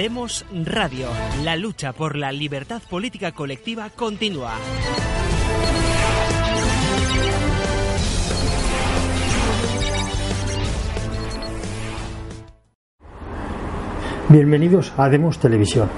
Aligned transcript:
Demos 0.00 0.46
Radio. 0.64 1.08
La 1.44 1.56
lucha 1.56 1.92
por 1.92 2.16
la 2.16 2.32
libertad 2.32 2.80
política 2.88 3.32
colectiva 3.32 3.90
continúa. 3.90 4.54
Bienvenidos 14.30 14.90
a 14.96 15.10
Demos 15.10 15.38
Televisión. 15.38 15.90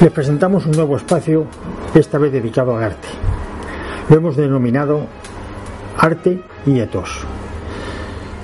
Les 0.00 0.12
presentamos 0.12 0.64
un 0.66 0.76
nuevo 0.76 0.96
espacio, 0.96 1.48
esta 1.96 2.18
vez 2.18 2.30
dedicado 2.30 2.76
al 2.76 2.84
arte. 2.84 3.08
Lo 4.08 4.18
hemos 4.18 4.36
denominado 4.36 5.08
Arte 5.98 6.40
y 6.64 6.78
Etos. 6.78 7.26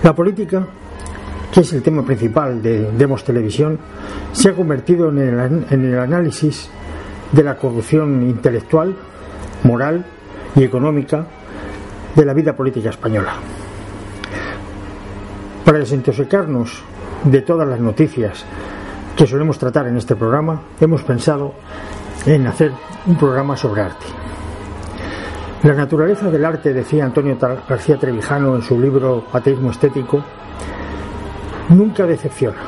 La 0.03 0.13
política, 0.13 0.67
que 1.53 1.61
es 1.61 1.73
el 1.73 1.83
tema 1.83 2.05
principal 2.05 2.63
de 2.63 2.93
Demos 2.93 3.25
Televisión, 3.25 3.79
se 4.33 4.51
ha 4.51 4.55
convertido 4.55 5.09
en 5.09 5.19
el, 5.19 5.99
análisis 5.99 6.71
de 7.33 7.43
la 7.43 7.57
corrupción 7.57 8.23
intelectual, 8.23 8.95
moral 9.65 10.05
y 10.55 10.63
económica 10.63 11.27
de 12.15 12.25
la 12.25 12.35
vida 12.35 12.55
política 12.55 12.91
española. 12.91 13.35
Para 15.65 15.79
desintoxicarnos 15.79 16.83
de 17.25 17.43
todas 17.43 17.69
las 17.69 17.81
noticias 17.81 18.45
que 19.17 19.27
solemos 19.27 19.59
tratar 19.59 19.87
en 19.89 19.97
este 19.97 20.17
programa, 20.17 20.63
hemos 20.81 21.03
pensado 21.03 21.55
en 22.27 22.47
hacer 22.47 22.73
un 23.07 23.17
programa 23.17 23.57
sobre 23.57 23.83
arte. 23.83 24.07
La 25.63 25.75
naturaleza 25.75 26.31
del 26.31 26.45
arte, 26.45 26.73
decía 26.73 27.05
Antonio 27.05 27.37
García 27.69 27.99
Trevijano 27.99 28.57
en 28.57 28.63
su 28.63 28.81
libro 28.81 29.27
Ateísmo 29.33 29.71
Estético, 29.71 30.25
nunca 31.71 32.07
decepciona, 32.07 32.59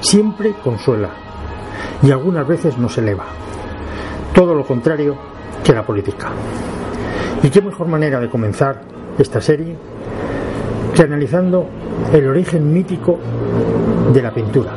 siempre 0.00 0.52
consuela 0.62 1.10
y 2.02 2.10
algunas 2.10 2.46
veces 2.46 2.76
nos 2.76 2.96
eleva. 2.98 3.24
Todo 4.34 4.54
lo 4.54 4.64
contrario 4.64 5.16
que 5.64 5.72
la 5.72 5.84
política. 5.84 6.30
¿Y 7.42 7.50
qué 7.50 7.62
mejor 7.62 7.86
manera 7.86 8.20
de 8.20 8.28
comenzar 8.28 8.82
esta 9.18 9.40
serie 9.40 9.76
que 10.94 11.02
analizando 11.02 11.68
el 12.12 12.28
origen 12.28 12.72
mítico 12.72 13.18
de 14.12 14.22
la 14.22 14.32
pintura? 14.32 14.72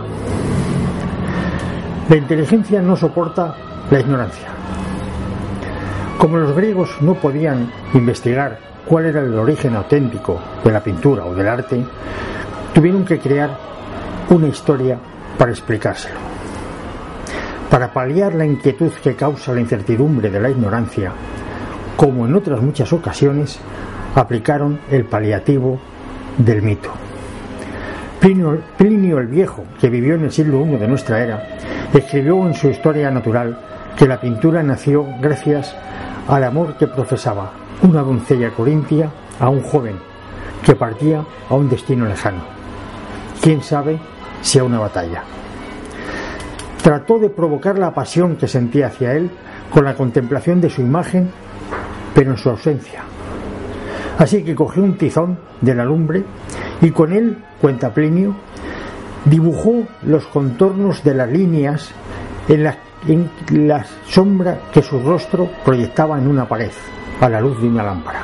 La 2.09 2.15
inteligencia 2.15 2.81
no 2.81 2.95
soporta 2.95 3.55
la 3.89 3.99
ignorancia. 3.99 4.47
Como 6.19 6.37
los 6.37 6.55
griegos 6.55 6.89
no 7.01 7.15
podían 7.15 7.71
investigar 7.93 8.59
cuál 8.85 9.07
era 9.07 9.21
el 9.21 9.33
origen 9.37 9.75
auténtico 9.75 10.39
de 10.63 10.71
la 10.71 10.81
pintura 10.81 11.25
o 11.25 11.33
del 11.33 11.47
arte, 11.47 11.83
tuvieron 12.75 13.05
que 13.05 13.19
crear 13.19 13.57
una 14.29 14.49
historia 14.49 14.99
para 15.37 15.51
explicárselo. 15.51 16.19
Para 17.71 17.93
paliar 17.93 18.35
la 18.35 18.45
inquietud 18.45 18.91
que 19.01 19.15
causa 19.15 19.53
la 19.53 19.61
incertidumbre 19.61 20.29
de 20.29 20.41
la 20.41 20.49
ignorancia, 20.49 21.13
como 21.95 22.27
en 22.27 22.35
otras 22.35 22.61
muchas 22.61 22.91
ocasiones, 22.91 23.59
aplicaron 24.13 24.81
el 24.91 25.05
paliativo 25.05 25.79
del 26.37 26.61
mito. 26.61 26.91
Plinio, 28.19 29.19
el 29.19 29.27
Viejo, 29.27 29.63
que 29.79 29.89
vivió 29.89 30.15
en 30.15 30.25
el 30.25 30.31
siglo 30.33 30.65
I 30.65 30.75
de 30.77 30.87
nuestra 30.87 31.23
era, 31.23 31.47
escribió 31.93 32.45
en 32.45 32.55
su 32.55 32.67
historia 32.67 33.09
natural 33.09 33.57
que 33.95 34.05
la 34.07 34.19
pintura 34.19 34.61
nació 34.63 35.05
gracias 35.21 35.73
al 36.27 36.43
amor 36.43 36.75
que 36.77 36.87
profesaba 36.87 37.53
una 37.83 38.01
doncella 38.01 38.49
corintia 38.49 39.09
a 39.39 39.47
un 39.47 39.61
joven 39.61 39.95
que 40.65 40.75
partía 40.75 41.23
a 41.49 41.53
un 41.53 41.69
destino 41.69 42.05
lejano. 42.05 42.54
Quién 43.45 43.61
sabe 43.61 43.99
si 44.41 44.57
a 44.57 44.63
una 44.63 44.79
batalla. 44.79 45.21
Trató 46.81 47.19
de 47.19 47.29
provocar 47.29 47.77
la 47.77 47.93
pasión 47.93 48.37
que 48.37 48.47
sentía 48.47 48.87
hacia 48.87 49.13
él 49.13 49.29
con 49.69 49.85
la 49.85 49.93
contemplación 49.93 50.59
de 50.61 50.71
su 50.71 50.81
imagen, 50.81 51.29
pero 52.15 52.31
en 52.31 52.37
su 52.37 52.49
ausencia. 52.49 53.03
Así 54.17 54.43
que 54.43 54.55
cogió 54.55 54.81
un 54.81 54.97
tizón 54.97 55.37
de 55.61 55.75
la 55.75 55.85
lumbre 55.85 56.23
y 56.81 56.89
con 56.89 57.13
él, 57.13 57.37
cuenta 57.61 57.93
Plinio, 57.93 58.33
dibujó 59.25 59.83
los 60.01 60.25
contornos 60.25 61.03
de 61.03 61.13
las 61.13 61.29
líneas 61.29 61.91
en 62.47 62.63
la, 62.63 62.79
en 63.07 63.29
la, 63.67 63.85
sombra 64.07 64.57
que 64.73 64.81
su 64.81 64.99
rostro 65.01 65.47
proyectaba 65.63 66.17
en 66.17 66.27
una 66.27 66.47
pared, 66.47 66.71
a 67.21 67.29
la 67.29 67.41
luz 67.41 67.61
de 67.61 67.67
una 67.67 67.83
lámpara. 67.83 68.23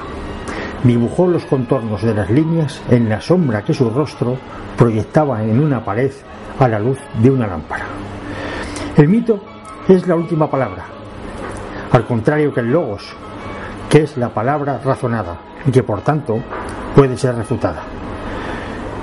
Dibujó 0.83 1.27
los 1.27 1.45
contornos 1.45 2.01
de 2.01 2.13
las 2.13 2.29
líneas 2.29 2.81
en 2.89 3.07
la 3.07 3.21
sombra 3.21 3.63
que 3.63 3.73
su 3.73 3.89
rostro 3.89 4.37
proyectaba 4.77 5.43
en 5.43 5.59
una 5.59 5.83
pared, 5.85 6.11
a 6.59 6.67
la 6.67 6.79
luz 6.79 6.99
de 7.21 7.29
una 7.31 7.47
lámpara. 7.47 7.85
El 8.95 9.07
mito 9.07 9.39
es 9.87 10.07
la 10.07 10.15
última 10.15 10.49
palabra, 10.49 10.85
al 11.91 12.05
contrario 12.05 12.53
que 12.53 12.59
el 12.59 12.71
logos, 12.71 13.15
que 13.89 14.03
es 14.03 14.17
la 14.17 14.29
palabra 14.29 14.79
razonada 14.83 15.37
y 15.65 15.71
que 15.71 15.83
por 15.83 16.01
tanto 16.01 16.39
puede 16.95 17.17
ser 17.17 17.35
refutada. 17.35 17.81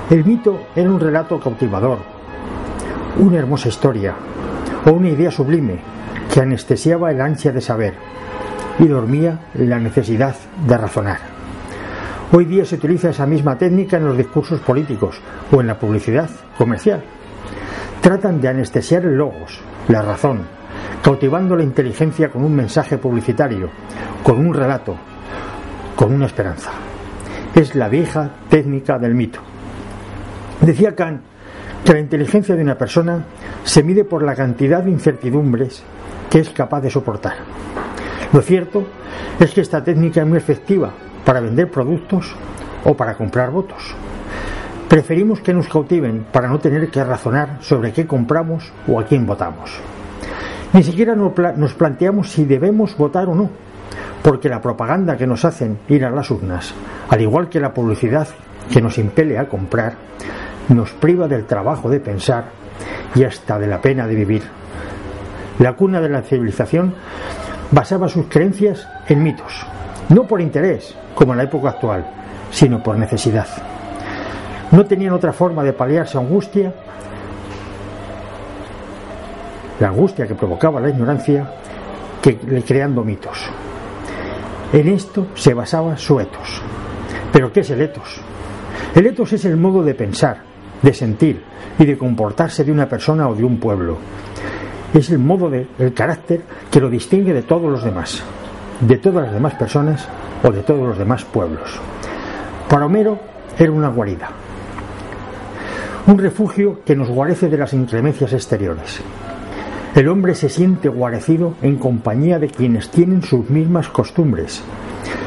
El 0.09 0.23
mito 0.23 0.67
era 0.75 0.89
un 0.89 0.99
relato 0.99 1.39
cautivador, 1.39 1.99
una 3.17 3.37
hermosa 3.37 3.69
historia 3.69 4.15
o 4.85 4.91
una 4.91 5.09
idea 5.09 5.31
sublime 5.31 5.79
que 6.33 6.41
anestesiaba 6.41 7.11
el 7.11 7.21
ansia 7.21 7.51
de 7.51 7.61
saber 7.61 7.93
y 8.79 8.87
dormía 8.87 9.39
la 9.55 9.79
necesidad 9.79 10.35
de 10.65 10.77
razonar. 10.77 11.38
Hoy 12.31 12.45
día 12.45 12.63
se 12.63 12.75
utiliza 12.75 13.09
esa 13.09 13.25
misma 13.25 13.57
técnica 13.57 13.97
en 13.97 14.05
los 14.05 14.15
discursos 14.15 14.59
políticos 14.59 15.19
o 15.51 15.61
en 15.61 15.65
la 15.65 15.79
publicidad 15.79 16.29
comercial. 16.59 17.01
Tratan 18.01 18.39
de 18.39 18.47
anestesiar 18.47 19.03
el 19.03 19.15
logos, 19.15 19.59
la 19.87 20.03
razón, 20.03 20.41
cautivando 21.01 21.55
la 21.55 21.63
inteligencia 21.63 22.29
con 22.29 22.43
un 22.43 22.55
mensaje 22.55 22.99
publicitario, 22.99 23.71
con 24.21 24.45
un 24.45 24.53
relato, 24.53 24.95
con 25.95 26.13
una 26.13 26.27
esperanza. 26.27 26.69
Es 27.55 27.73
la 27.73 27.89
vieja 27.89 28.29
técnica 28.47 28.99
del 28.99 29.15
mito. 29.15 29.39
Decía 30.61 30.93
Kant 30.93 31.23
que 31.83 31.93
la 31.93 31.99
inteligencia 31.99 32.55
de 32.55 32.61
una 32.61 32.77
persona 32.77 33.25
se 33.63 33.81
mide 33.81 34.03
por 34.03 34.21
la 34.21 34.35
cantidad 34.35 34.83
de 34.83 34.91
incertidumbres 34.91 35.81
que 36.29 36.41
es 36.41 36.51
capaz 36.51 36.81
de 36.81 36.91
soportar. 36.91 37.37
Lo 38.31 38.43
cierto 38.43 38.85
es 39.39 39.51
que 39.51 39.61
esta 39.61 39.83
técnica 39.83 40.21
es 40.21 40.27
muy 40.27 40.37
efectiva 40.37 40.93
para 41.29 41.41
vender 41.41 41.69
productos 41.69 42.33
o 42.83 42.97
para 42.97 43.13
comprar 43.13 43.51
votos. 43.51 43.93
Preferimos 44.87 45.41
que 45.41 45.53
nos 45.53 45.67
cautiven 45.67 46.25
para 46.31 46.47
no 46.47 46.57
tener 46.57 46.89
que 46.89 47.03
razonar 47.03 47.59
sobre 47.61 47.93
qué 47.93 48.07
compramos 48.07 48.73
o 48.87 48.99
a 48.99 49.05
quién 49.05 49.27
votamos. 49.27 49.69
Ni 50.73 50.81
siquiera 50.81 51.13
nos 51.13 51.73
planteamos 51.75 52.31
si 52.31 52.45
debemos 52.45 52.97
votar 52.97 53.29
o 53.29 53.35
no, 53.35 53.47
porque 54.23 54.49
la 54.49 54.59
propaganda 54.59 55.17
que 55.17 55.27
nos 55.27 55.45
hacen 55.45 55.77
ir 55.87 56.03
a 56.03 56.09
las 56.09 56.31
urnas, 56.31 56.73
al 57.09 57.21
igual 57.21 57.47
que 57.47 57.59
la 57.59 57.75
publicidad 57.75 58.27
que 58.73 58.81
nos 58.81 58.97
impele 58.97 59.37
a 59.37 59.47
comprar, 59.47 59.97
nos 60.69 60.93
priva 60.93 61.27
del 61.27 61.45
trabajo 61.45 61.91
de 61.91 61.99
pensar 61.99 62.45
y 63.13 63.23
hasta 63.23 63.59
de 63.59 63.67
la 63.67 63.79
pena 63.79 64.07
de 64.07 64.15
vivir. 64.15 64.41
La 65.59 65.73
cuna 65.73 66.01
de 66.01 66.09
la 66.09 66.23
civilización 66.23 66.95
basaba 67.69 68.09
sus 68.09 68.25
creencias 68.25 68.87
en 69.07 69.21
mitos, 69.21 69.67
no 70.09 70.25
por 70.25 70.41
interés, 70.41 70.95
como 71.15 71.33
en 71.33 71.37
la 71.37 71.43
época 71.43 71.69
actual, 71.69 72.05
sino 72.51 72.81
por 72.81 72.97
necesidad. 72.97 73.47
No 74.71 74.85
tenían 74.85 75.13
otra 75.13 75.33
forma 75.33 75.63
de 75.63 75.73
paliar 75.73 76.07
su 76.07 76.19
angustia, 76.19 76.73
la 79.79 79.87
angustia 79.87 80.27
que 80.27 80.35
provocaba 80.35 80.79
la 80.79 80.89
ignorancia, 80.89 81.49
que 82.21 82.37
creando 82.37 83.03
mitos. 83.03 83.49
En 84.73 84.87
esto 84.89 85.27
se 85.35 85.53
basaba 85.53 85.97
su 85.97 86.19
etos. 86.19 86.61
¿Pero 87.31 87.51
qué 87.51 87.61
es 87.61 87.69
el 87.69 87.81
etos? 87.81 88.21
El 88.93 89.07
etos 89.07 89.33
es 89.33 89.45
el 89.45 89.57
modo 89.57 89.83
de 89.83 89.93
pensar, 89.93 90.41
de 90.81 90.93
sentir 90.93 91.43
y 91.77 91.85
de 91.85 91.97
comportarse 91.97 92.63
de 92.63 92.71
una 92.71 92.87
persona 92.87 93.27
o 93.27 93.35
de 93.35 93.43
un 93.43 93.59
pueblo. 93.59 93.97
Es 94.93 95.09
el 95.11 95.19
modo 95.19 95.49
de, 95.49 95.67
el 95.77 95.93
carácter 95.93 96.41
que 96.69 96.79
lo 96.79 96.89
distingue 96.89 97.33
de 97.33 97.43
todos 97.43 97.71
los 97.71 97.83
demás, 97.83 98.23
de 98.81 98.97
todas 98.97 99.25
las 99.25 99.33
demás 99.33 99.55
personas 99.55 100.07
o 100.43 100.51
de 100.51 100.63
todos 100.63 100.87
los 100.87 100.97
demás 100.97 101.25
pueblos. 101.25 101.79
Para 102.69 102.85
Homero 102.85 103.19
era 103.57 103.71
una 103.71 103.89
guarida. 103.89 104.29
un 106.07 106.17
refugio 106.17 106.79
que 106.85 106.95
nos 106.95 107.09
guarece 107.09 107.49
de 107.49 107.57
las 107.57 107.73
inclemencias 107.73 108.33
exteriores. 108.33 108.99
El 109.93 110.07
hombre 110.07 110.33
se 110.33 110.49
siente 110.49 110.89
guarecido 110.89 111.53
en 111.61 111.75
compañía 111.75 112.39
de 112.39 112.47
quienes 112.47 112.89
tienen 112.89 113.21
sus 113.21 113.49
mismas 113.49 113.89
costumbres, 113.89 114.63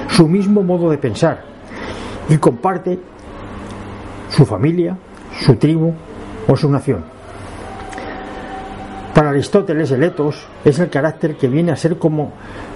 su 0.08 0.26
mismo 0.26 0.62
modo 0.62 0.90
de 0.90 0.98
pensar 0.98 1.42
y 2.28 2.36
comparte 2.38 2.98
su 4.30 4.44
familia, 4.46 4.96
su 5.40 5.56
tribu 5.56 5.92
o 6.48 6.56
su 6.56 6.68
nación. 6.68 7.04
Para 9.14 9.30
Aristóteles, 9.30 9.90
el 9.90 10.02
etos 10.02 10.46
es 10.64 10.78
el 10.78 10.88
carácter 10.88 11.36
que 11.36 11.48
viene 11.48 11.70
a 11.70 11.76
ser 11.76 11.98
como 11.98 12.32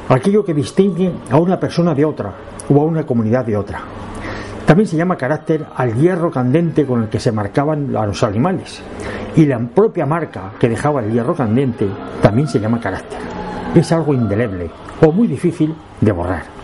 aquello 0.08 0.44
que 0.44 0.54
distingue 0.54 1.12
a 1.30 1.38
una 1.38 1.58
persona 1.58 1.94
de 1.94 2.04
otra 2.04 2.32
o 2.68 2.80
a 2.80 2.84
una 2.84 3.04
comunidad 3.04 3.44
de 3.44 3.56
otra. 3.56 3.80
También 4.66 4.88
se 4.88 4.96
llama 4.96 5.16
carácter 5.16 5.64
al 5.76 5.94
hierro 5.94 6.30
candente 6.30 6.84
con 6.84 7.04
el 7.04 7.08
que 7.08 7.20
se 7.20 7.30
marcaban 7.30 7.96
a 7.96 8.04
los 8.04 8.22
animales. 8.24 8.82
Y 9.36 9.46
la 9.46 9.58
propia 9.58 10.06
marca 10.06 10.52
que 10.58 10.68
dejaba 10.68 11.02
el 11.02 11.12
hierro 11.12 11.34
candente 11.34 11.88
también 12.20 12.48
se 12.48 12.58
llama 12.58 12.80
carácter. 12.80 13.18
Es 13.74 13.92
algo 13.92 14.12
indeleble 14.12 14.70
o 15.00 15.12
muy 15.12 15.28
difícil 15.28 15.74
de 16.00 16.12
borrar. 16.12 16.56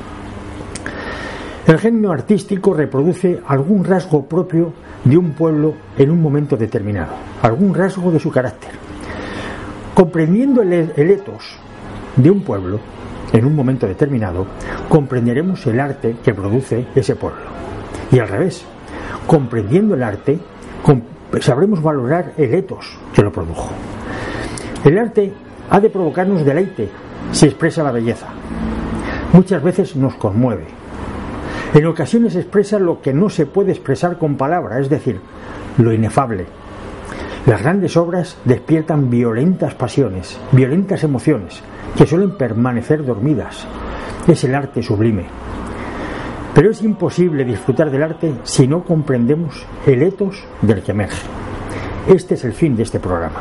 El 1.65 1.79
genio 1.79 2.11
artístico 2.11 2.75
reproduce 2.75 3.41
algún 3.47 3.85
rasgo 3.85 4.27
propio 4.27 4.73
de 5.05 5.17
un 5.17 5.31
pueblo 5.31 5.75
en 5.97 6.11
un 6.11 6.21
momento 6.21 6.57
determinado, 6.57 7.13
algún 7.41 7.73
rasgo 7.73 8.11
de 8.11 8.19
su 8.19 8.33
carácter. 8.33 8.71
Comprendiendo 9.95 10.63
el, 10.63 10.93
etos 10.97 11.57
de 12.17 12.31
un 12.31 12.43
pueblo 12.43 12.81
en 13.33 13.45
un 13.45 13.57
momento 13.57 13.87
determinado, 13.87 14.47
comprenderemos 14.89 15.67
el 15.67 15.81
arte 15.81 16.17
que 16.23 16.35
produce 16.35 16.87
ese 16.95 17.17
pueblo. 17.17 17.41
Y 18.11 18.19
al 18.19 18.29
revés, 18.29 18.65
comprendiendo 19.27 19.95
el 19.95 20.03
arte, 20.03 20.39
sabremos 21.41 21.83
valorar 21.83 22.35
el 22.37 22.55
etos 22.55 22.99
que 23.15 23.23
lo 23.23 23.33
produjo. 23.33 23.71
El 24.85 24.99
arte 24.99 25.33
ha 25.71 25.81
de 25.81 25.91
provocarnos 25.91 26.45
deleite 26.45 26.89
si 27.31 27.47
expresa 27.47 27.83
la 27.83 27.93
belleza. 27.93 28.27
Muchas 29.33 29.63
veces 29.63 29.97
nos 29.97 30.15
conmueve. 30.17 30.67
En 31.73 31.87
ocasiones 31.87 32.37
expresa 32.37 32.79
lo 32.79 33.01
que 33.01 33.15
no 33.15 33.31
se 33.31 33.47
puede 33.47 33.73
expresar 33.73 34.19
con 34.19 34.37
palabras, 34.37 34.81
es 34.81 34.91
decir, 34.91 35.19
lo 35.79 35.91
inefable, 35.93 36.45
las 37.47 37.61
grandes 37.61 37.97
obras 37.97 38.37
despiertan 38.45 39.11
violentas 39.11 39.75
pasiones, 39.75 40.39
violentas 40.53 41.03
emociones, 41.03 41.61
que 41.97 42.07
suelen 42.07 42.33
permanecer 42.33 43.05
dormidas. 43.05 43.67
Es 44.27 44.45
el 44.45 44.55
arte 44.55 44.83
sublime. 44.83 45.27
Pero 46.55 46.71
es 46.71 46.83
imposible 46.83 47.45
disfrutar 47.45 47.91
del 47.91 48.03
arte 48.03 48.35
si 48.45 48.67
no 48.69 48.85
comprendemos 48.85 49.65
el 49.87 50.03
etos 50.03 50.45
del 50.61 50.83
que 50.83 50.93
emerge. 50.93 51.27
Este 52.07 52.35
es 52.35 52.45
el 52.45 52.53
fin 52.53 52.77
de 52.77 52.83
este 52.83 53.01
programa. 53.01 53.41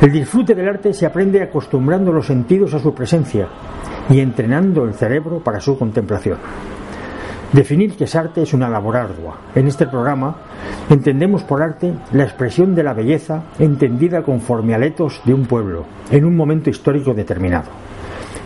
El 0.00 0.12
disfrute 0.12 0.54
del 0.54 0.68
arte 0.68 0.94
se 0.94 1.04
aprende 1.04 1.42
acostumbrando 1.42 2.12
los 2.12 2.26
sentidos 2.26 2.72
a 2.74 2.78
su 2.78 2.94
presencia 2.94 3.48
y 4.08 4.20
entrenando 4.20 4.84
el 4.84 4.94
cerebro 4.94 5.40
para 5.40 5.60
su 5.60 5.78
contemplación. 5.78 6.38
Definir 7.52 7.96
que 7.96 8.04
es 8.04 8.14
arte 8.14 8.42
es 8.42 8.54
una 8.54 8.68
labor 8.68 8.96
ardua. 8.96 9.36
En 9.56 9.66
este 9.66 9.86
programa 9.86 10.36
entendemos 10.88 11.42
por 11.42 11.62
arte 11.62 11.92
la 12.12 12.22
expresión 12.22 12.76
de 12.76 12.84
la 12.84 12.94
belleza 12.94 13.42
entendida 13.58 14.22
conforme 14.22 14.74
al 14.74 14.84
etos 14.84 15.20
de 15.24 15.34
un 15.34 15.46
pueblo, 15.46 15.84
en 16.12 16.24
un 16.24 16.36
momento 16.36 16.70
histórico 16.70 17.12
determinado, 17.12 17.70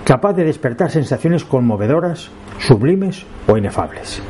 capaz 0.05 0.33
de 0.33 0.45
despertar 0.45 0.91
sensaciones 0.91 1.45
conmovedoras, 1.45 2.31
sublimes 2.59 3.27
o 3.47 3.59
inefables. 3.59 4.23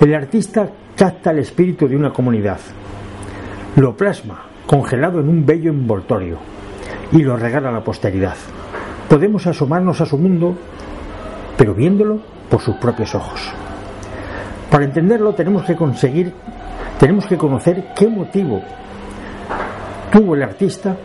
El 0.00 0.14
artista 0.14 0.70
capta 0.96 1.30
el 1.30 1.40
espíritu 1.40 1.88
de 1.88 1.96
una 1.96 2.12
comunidad, 2.12 2.60
lo 3.76 3.94
plasma 3.94 4.44
congelado 4.66 5.20
en 5.20 5.28
un 5.28 5.44
bello 5.44 5.70
envoltorio 5.70 6.38
y 7.12 7.18
lo 7.18 7.36
regala 7.36 7.68
a 7.68 7.72
la 7.72 7.84
posteridad. 7.84 8.36
Podemos 9.10 9.46
asomarnos 9.46 10.00
a 10.00 10.06
su 10.06 10.16
mundo, 10.16 10.54
pero 11.58 11.74
viéndolo 11.74 12.35
por 12.48 12.60
sus 12.60 12.76
propios 12.76 13.14
ojos. 13.14 13.40
Para 14.70 14.84
entenderlo 14.84 15.34
tenemos 15.34 15.64
que 15.64 15.76
conseguir, 15.76 16.32
tenemos 16.98 17.26
que 17.26 17.36
conocer 17.36 17.92
qué 17.94 18.08
motivo 18.08 18.62
tuvo 20.10 20.34
el 20.34 20.42
artista 20.42 20.96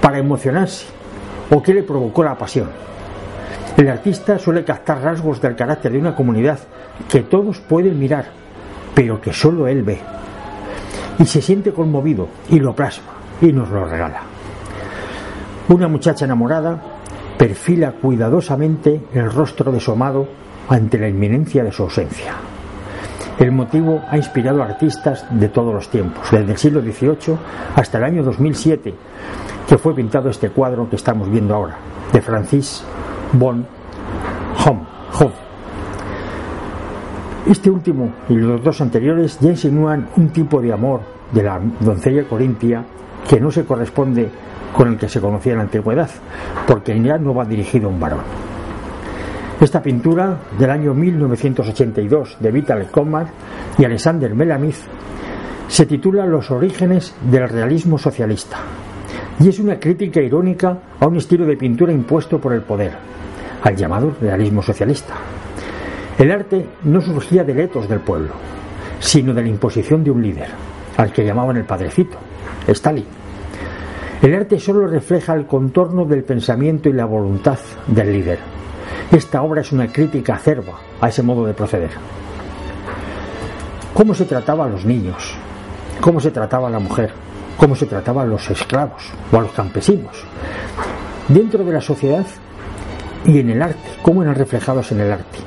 para 0.00 0.18
emocionarse 0.18 0.86
o 1.50 1.62
qué 1.62 1.74
le 1.74 1.82
provocó 1.82 2.22
la 2.22 2.36
pasión. 2.36 2.70
El 3.76 3.88
artista 3.88 4.38
suele 4.38 4.64
captar 4.64 5.02
rasgos 5.02 5.40
del 5.40 5.56
carácter 5.56 5.92
de 5.92 5.98
una 5.98 6.14
comunidad 6.14 6.58
que 7.08 7.20
todos 7.20 7.60
pueden 7.60 7.98
mirar, 7.98 8.26
pero 8.94 9.20
que 9.20 9.32
solo 9.32 9.66
él 9.66 9.82
ve. 9.82 9.98
Y 11.18 11.24
se 11.24 11.42
siente 11.42 11.72
conmovido 11.72 12.28
y 12.48 12.58
lo 12.58 12.74
plasma 12.74 13.12
y 13.40 13.52
nos 13.52 13.70
lo 13.70 13.84
regala. 13.84 14.22
Una 15.68 15.88
muchacha 15.88 16.24
enamorada 16.24 16.78
perfila 17.38 17.92
cuidadosamente 17.92 19.00
el 19.14 19.30
rostro 19.30 19.72
de 19.72 19.80
su 19.80 19.92
amado 19.92 20.39
ante 20.70 20.98
la 20.98 21.08
inminencia 21.08 21.62
de 21.64 21.72
su 21.72 21.82
ausencia. 21.82 22.32
El 23.38 23.52
motivo 23.52 24.02
ha 24.08 24.16
inspirado 24.16 24.62
a 24.62 24.66
artistas 24.66 25.24
de 25.30 25.48
todos 25.48 25.74
los 25.74 25.88
tiempos, 25.88 26.30
desde 26.30 26.52
el 26.52 26.58
siglo 26.58 26.80
XVIII 26.80 27.36
hasta 27.74 27.98
el 27.98 28.04
año 28.04 28.22
2007, 28.22 28.94
que 29.68 29.78
fue 29.78 29.94
pintado 29.94 30.30
este 30.30 30.50
cuadro 30.50 30.88
que 30.88 30.96
estamos 30.96 31.30
viendo 31.30 31.54
ahora, 31.54 31.76
de 32.12 32.20
Francis 32.20 32.84
von 33.32 33.66
Hoff. 34.66 35.32
Este 37.46 37.70
último 37.70 38.12
y 38.28 38.34
los 38.34 38.62
dos 38.62 38.80
anteriores 38.80 39.38
ya 39.40 39.50
insinúan 39.50 40.08
un 40.16 40.28
tipo 40.28 40.60
de 40.60 40.72
amor 40.72 41.00
de 41.32 41.42
la 41.42 41.60
doncella 41.80 42.24
corintia 42.28 42.84
que 43.28 43.40
no 43.40 43.50
se 43.50 43.64
corresponde 43.64 44.28
con 44.76 44.88
el 44.88 44.98
que 44.98 45.08
se 45.08 45.20
conocía 45.20 45.52
en 45.52 45.58
la 45.58 45.64
antigüedad, 45.64 46.10
porque 46.66 47.00
ya 47.00 47.16
no 47.16 47.34
va 47.34 47.44
dirigido 47.44 47.88
a 47.88 47.92
un 47.92 48.00
varón. 48.00 48.49
Esta 49.60 49.82
pintura 49.82 50.38
del 50.58 50.70
año 50.70 50.94
1982 50.94 52.38
de 52.40 52.50
Vital 52.50 52.90
Comar 52.90 53.26
y 53.76 53.84
Alexander 53.84 54.34
Melamiz 54.34 54.80
se 55.68 55.84
titula 55.84 56.24
Los 56.24 56.50
orígenes 56.50 57.14
del 57.30 57.46
realismo 57.46 57.98
socialista 57.98 58.56
y 59.38 59.50
es 59.50 59.58
una 59.58 59.78
crítica 59.78 60.22
irónica 60.22 60.78
a 60.98 61.06
un 61.06 61.18
estilo 61.18 61.44
de 61.44 61.58
pintura 61.58 61.92
impuesto 61.92 62.40
por 62.40 62.54
el 62.54 62.62
poder, 62.62 62.92
al 63.62 63.76
llamado 63.76 64.16
realismo 64.18 64.62
socialista. 64.62 65.12
El 66.16 66.30
arte 66.32 66.64
no 66.84 67.02
surgía 67.02 67.44
de 67.44 67.54
letos 67.54 67.86
del 67.86 68.00
pueblo, 68.00 68.32
sino 68.98 69.34
de 69.34 69.42
la 69.42 69.48
imposición 69.48 70.02
de 70.02 70.10
un 70.10 70.22
líder, 70.22 70.48
al 70.96 71.12
que 71.12 71.24
llamaban 71.24 71.58
el 71.58 71.64
padrecito, 71.64 72.16
Stalin. 72.66 73.04
El 74.22 74.34
arte 74.34 74.58
solo 74.58 74.86
refleja 74.86 75.34
el 75.34 75.44
contorno 75.44 76.06
del 76.06 76.24
pensamiento 76.24 76.88
y 76.88 76.94
la 76.94 77.04
voluntad 77.04 77.58
del 77.88 78.10
líder 78.10 78.59
esta 79.10 79.42
obra 79.42 79.60
es 79.62 79.72
una 79.72 79.88
crítica 79.88 80.34
acerba 80.34 80.74
a 81.00 81.08
ese 81.08 81.22
modo 81.22 81.44
de 81.44 81.52
proceder. 81.52 81.90
¿Cómo 83.92 84.14
se 84.14 84.24
trataba 84.24 84.66
a 84.66 84.68
los 84.68 84.84
niños? 84.84 85.34
¿Cómo 86.00 86.20
se 86.20 86.30
trataba 86.30 86.68
a 86.68 86.70
la 86.70 86.78
mujer? 86.78 87.12
¿Cómo 87.56 87.74
se 87.74 87.86
trataba 87.86 88.22
a 88.22 88.26
los 88.26 88.48
esclavos 88.50 89.02
o 89.32 89.36
a 89.36 89.42
los 89.42 89.52
campesinos? 89.52 90.24
Dentro 91.28 91.64
de 91.64 91.72
la 91.72 91.80
sociedad 91.80 92.24
y 93.24 93.40
en 93.40 93.50
el 93.50 93.60
arte, 93.60 93.90
cómo 94.00 94.22
eran 94.22 94.36
reflejados 94.36 94.92
en 94.92 95.00
el 95.00 95.12
arte. 95.12 95.38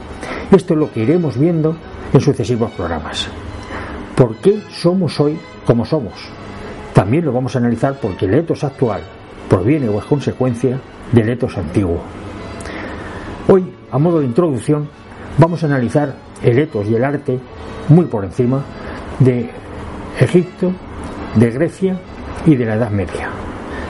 Esto 0.51 0.73
es 0.73 0.79
lo 0.79 0.91
que 0.91 0.99
iremos 0.99 1.37
viendo 1.37 1.75
en 2.11 2.21
sucesivos 2.21 2.71
programas. 2.71 3.27
¿Por 4.15 4.35
qué 4.35 4.61
somos 4.69 5.19
hoy 5.19 5.39
como 5.65 5.85
somos? 5.85 6.13
También 6.93 7.25
lo 7.25 7.31
vamos 7.31 7.55
a 7.55 7.59
analizar 7.59 7.97
porque 7.99 8.25
el 8.25 8.35
etos 8.35 8.63
actual 8.63 9.01
proviene 9.49 9.89
o 9.89 9.97
es 9.99 10.05
consecuencia 10.05 10.79
del 11.11 11.29
etos 11.29 11.57
antiguo. 11.57 12.22
Hoy, 13.45 13.65
a 13.91 13.97
modo 13.97 14.21
de 14.21 14.25
introducción, 14.25 14.87
vamos 15.37 15.63
a 15.63 15.65
analizar 15.65 16.15
el 16.41 16.59
etos 16.59 16.87
y 16.87 16.95
el 16.95 17.03
arte 17.03 17.39
muy 17.89 18.05
por 18.05 18.23
encima 18.23 18.61
de 19.19 19.49
Egipto, 20.17 20.71
de 21.35 21.51
Grecia 21.51 21.97
y 22.45 22.55
de 22.55 22.65
la 22.65 22.75
Edad 22.75 22.89
Media. 22.89 23.29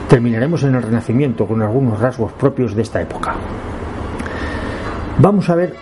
Terminaremos 0.08 0.64
en 0.64 0.74
el 0.74 0.82
Renacimiento 0.82 1.46
con 1.46 1.62
algunos 1.62 2.00
rasgos 2.00 2.32
propios 2.32 2.74
de 2.74 2.82
esta 2.82 3.00
época. 3.00 3.36
Vamos 5.18 5.48
a 5.48 5.54
ver 5.54 5.76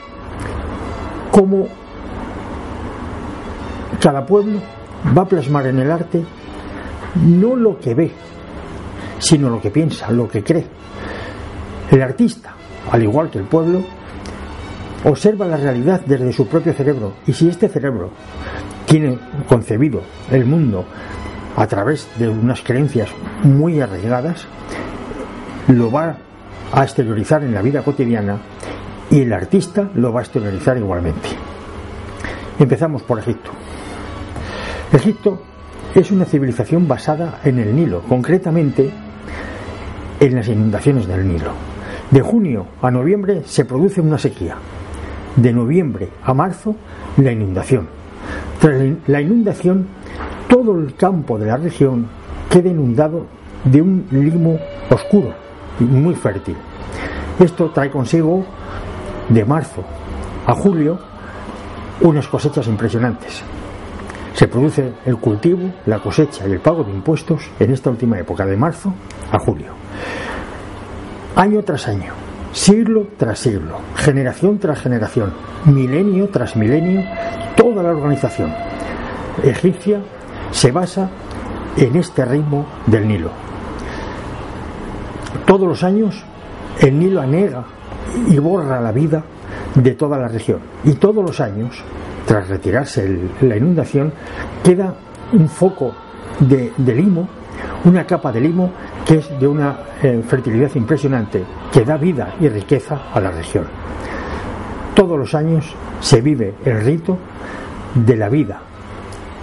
cómo 1.30 1.66
cada 4.02 4.26
pueblo 4.26 4.58
va 5.16 5.22
a 5.22 5.28
plasmar 5.28 5.66
en 5.68 5.78
el 5.78 5.90
arte 5.90 6.22
no 7.24 7.56
lo 7.56 7.78
que 7.78 7.94
ve, 7.94 8.12
sino 9.18 9.48
lo 9.48 9.62
que 9.62 9.70
piensa, 9.70 10.10
lo 10.10 10.28
que 10.28 10.44
cree. 10.44 10.66
El 11.90 12.02
artista 12.02 12.54
al 12.90 13.02
igual 13.02 13.30
que 13.30 13.38
el 13.38 13.44
pueblo, 13.44 13.82
observa 15.04 15.46
la 15.46 15.56
realidad 15.56 16.02
desde 16.06 16.32
su 16.32 16.46
propio 16.46 16.72
cerebro 16.72 17.12
y 17.26 17.32
si 17.32 17.48
este 17.48 17.68
cerebro 17.68 18.10
tiene 18.86 19.18
concebido 19.48 20.02
el 20.30 20.44
mundo 20.44 20.84
a 21.56 21.66
través 21.66 22.08
de 22.18 22.28
unas 22.28 22.62
creencias 22.62 23.08
muy 23.42 23.80
arraigadas, 23.80 24.46
lo 25.68 25.90
va 25.90 26.16
a 26.72 26.82
exteriorizar 26.82 27.42
en 27.44 27.54
la 27.54 27.62
vida 27.62 27.82
cotidiana 27.82 28.38
y 29.10 29.20
el 29.20 29.32
artista 29.32 29.90
lo 29.94 30.12
va 30.12 30.20
a 30.20 30.22
exteriorizar 30.22 30.76
igualmente. 30.76 31.28
Empezamos 32.58 33.02
por 33.02 33.18
Egipto. 33.18 33.50
Egipto 34.92 35.42
es 35.94 36.10
una 36.10 36.24
civilización 36.24 36.88
basada 36.88 37.40
en 37.44 37.58
el 37.58 37.74
Nilo, 37.74 38.02
concretamente 38.02 38.90
en 40.20 40.34
las 40.34 40.48
inundaciones 40.48 41.06
del 41.06 41.28
Nilo. 41.28 41.71
De 42.12 42.20
junio 42.20 42.66
a 42.82 42.90
noviembre 42.90 43.40
se 43.46 43.64
produce 43.64 44.02
una 44.02 44.18
sequía. 44.18 44.56
De 45.34 45.50
noviembre 45.50 46.10
a 46.22 46.34
marzo, 46.34 46.76
la 47.16 47.32
inundación. 47.32 47.88
Tras 48.60 48.82
la 49.06 49.20
inundación, 49.22 49.86
todo 50.46 50.78
el 50.78 50.94
campo 50.94 51.38
de 51.38 51.46
la 51.46 51.56
región 51.56 52.06
queda 52.50 52.68
inundado 52.68 53.24
de 53.64 53.80
un 53.80 54.06
limo 54.10 54.58
oscuro 54.90 55.32
y 55.80 55.84
muy 55.84 56.14
fértil. 56.14 56.54
Esto 57.40 57.70
trae 57.70 57.90
consigo 57.90 58.44
de 59.30 59.46
marzo 59.46 59.82
a 60.46 60.52
julio 60.52 60.98
unas 62.02 62.28
cosechas 62.28 62.66
impresionantes. 62.66 63.42
Se 64.34 64.48
produce 64.48 64.92
el 65.06 65.16
cultivo, 65.16 65.70
la 65.86 65.98
cosecha 65.98 66.46
y 66.46 66.52
el 66.52 66.60
pago 66.60 66.84
de 66.84 66.92
impuestos 66.92 67.50
en 67.58 67.72
esta 67.72 67.88
última 67.88 68.18
época, 68.18 68.44
de 68.44 68.56
marzo 68.58 68.92
a 69.30 69.38
julio. 69.38 69.72
Año 71.36 71.62
tras 71.62 71.88
año, 71.88 72.12
siglo 72.52 73.06
tras 73.16 73.38
siglo, 73.38 73.78
generación 73.96 74.58
tras 74.58 74.80
generación, 74.80 75.32
milenio 75.64 76.28
tras 76.28 76.56
milenio, 76.56 77.02
toda 77.56 77.82
la 77.82 77.90
organización 77.90 78.52
egipcia 79.42 80.00
se 80.50 80.70
basa 80.72 81.08
en 81.76 81.96
este 81.96 82.24
ritmo 82.24 82.66
del 82.86 83.08
Nilo. 83.08 83.30
Todos 85.46 85.66
los 85.66 85.82
años 85.82 86.22
el 86.80 86.98
Nilo 86.98 87.20
anega 87.20 87.64
y 88.28 88.38
borra 88.38 88.80
la 88.80 88.92
vida 88.92 89.22
de 89.74 89.92
toda 89.92 90.18
la 90.18 90.28
región. 90.28 90.58
Y 90.84 90.94
todos 90.94 91.24
los 91.24 91.40
años, 91.40 91.82
tras 92.26 92.48
retirarse 92.48 93.18
la 93.40 93.56
inundación, 93.56 94.12
queda 94.62 94.94
un 95.32 95.48
foco 95.48 95.94
de, 96.40 96.72
limo, 96.78 97.28
una 97.84 98.04
capa 98.04 98.32
de 98.32 98.40
limo 98.40 98.70
que 99.06 99.16
es 99.16 99.40
de 99.40 99.46
una 99.46 99.78
eh, 100.02 100.22
fertilidad 100.26 100.70
impresionante, 100.74 101.44
que 101.72 101.84
da 101.84 101.96
vida 101.96 102.34
y 102.40 102.48
riqueza 102.48 103.10
a 103.12 103.20
la 103.20 103.30
región. 103.30 103.66
Todos 104.94 105.18
los 105.18 105.34
años 105.34 105.74
se 106.00 106.20
vive 106.20 106.54
el 106.64 106.80
rito 106.82 107.18
de 107.94 108.16
la 108.16 108.28
vida, 108.28 108.60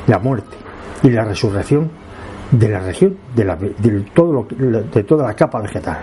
la 0.07 0.19
muerte 0.19 0.57
y 1.03 1.09
la 1.09 1.25
resurrección 1.25 1.89
de 2.51 2.69
la 2.69 2.79
región, 2.79 3.15
de, 3.35 3.45
de 4.93 5.03
toda 5.03 5.27
la 5.27 5.33
capa 5.35 5.61
vegetal. 5.61 5.99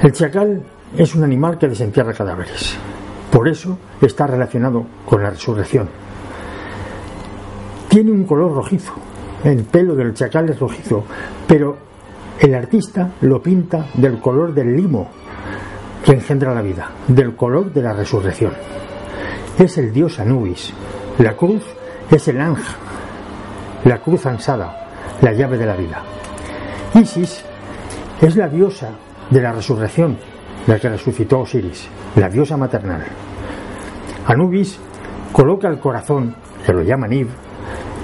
El 0.00 0.12
chacal 0.12 0.62
es 0.96 1.14
un 1.14 1.24
animal 1.24 1.58
que 1.58 1.68
desentierra 1.68 2.12
cadáveres. 2.12 2.76
Por 3.30 3.48
eso 3.48 3.78
está 4.00 4.26
relacionado 4.26 4.84
con 5.06 5.22
la 5.22 5.30
resurrección. 5.30 5.88
Tiene 7.88 8.10
un 8.10 8.24
color 8.24 8.54
rojizo. 8.54 8.92
El 9.44 9.64
pelo 9.64 9.94
del 9.94 10.14
chacal 10.14 10.48
es 10.50 10.58
rojizo, 10.58 11.04
pero 11.46 11.76
el 12.40 12.54
artista 12.54 13.12
lo 13.20 13.42
pinta 13.42 13.86
del 13.94 14.18
color 14.18 14.52
del 14.52 14.76
limo 14.76 15.08
que 16.04 16.12
engendra 16.12 16.54
la 16.54 16.62
vida, 16.62 16.90
del 17.06 17.36
color 17.36 17.72
de 17.72 17.82
la 17.82 17.92
resurrección. 17.92 18.52
Es 19.58 19.78
el 19.78 19.92
dios 19.92 20.18
Anubis. 20.18 20.72
La 21.18 21.36
cruz 21.36 21.62
es 22.10 22.26
el 22.28 22.40
ángel, 22.40 22.74
la 23.84 24.00
cruz 24.00 24.26
ansada, 24.26 24.88
la 25.20 25.32
llave 25.32 25.58
de 25.58 25.66
la 25.66 25.76
vida. 25.76 26.02
Isis 26.94 27.44
es 28.20 28.36
la 28.36 28.48
diosa 28.48 28.90
de 29.30 29.40
la 29.40 29.52
resurrección, 29.52 30.16
la 30.66 30.78
que 30.78 30.88
resucitó 30.88 31.40
Osiris, 31.40 31.88
la 32.16 32.28
diosa 32.28 32.56
maternal. 32.56 33.02
Anubis 34.26 34.78
coloca 35.32 35.68
el 35.68 35.78
corazón, 35.78 36.34
que 36.64 36.72
lo 36.72 36.82
llama 36.82 37.08
Nib, 37.08 37.28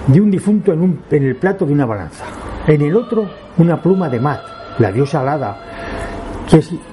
de 0.07 0.21
un 0.21 0.31
difunto 0.31 0.73
en, 0.73 0.83
un, 0.83 1.03
en 1.11 1.23
el 1.25 1.37
plato 1.37 1.67
de 1.67 1.73
una 1.73 1.87
balanza. 1.87 2.25
En 2.69 2.83
el 2.83 2.95
otro, 2.97 3.27
una 3.57 3.81
pluma 3.81 4.11
de 4.11 4.21
Mat, 4.21 4.43
la 4.79 4.93
diosa 4.93 5.23
alada, 5.23 5.57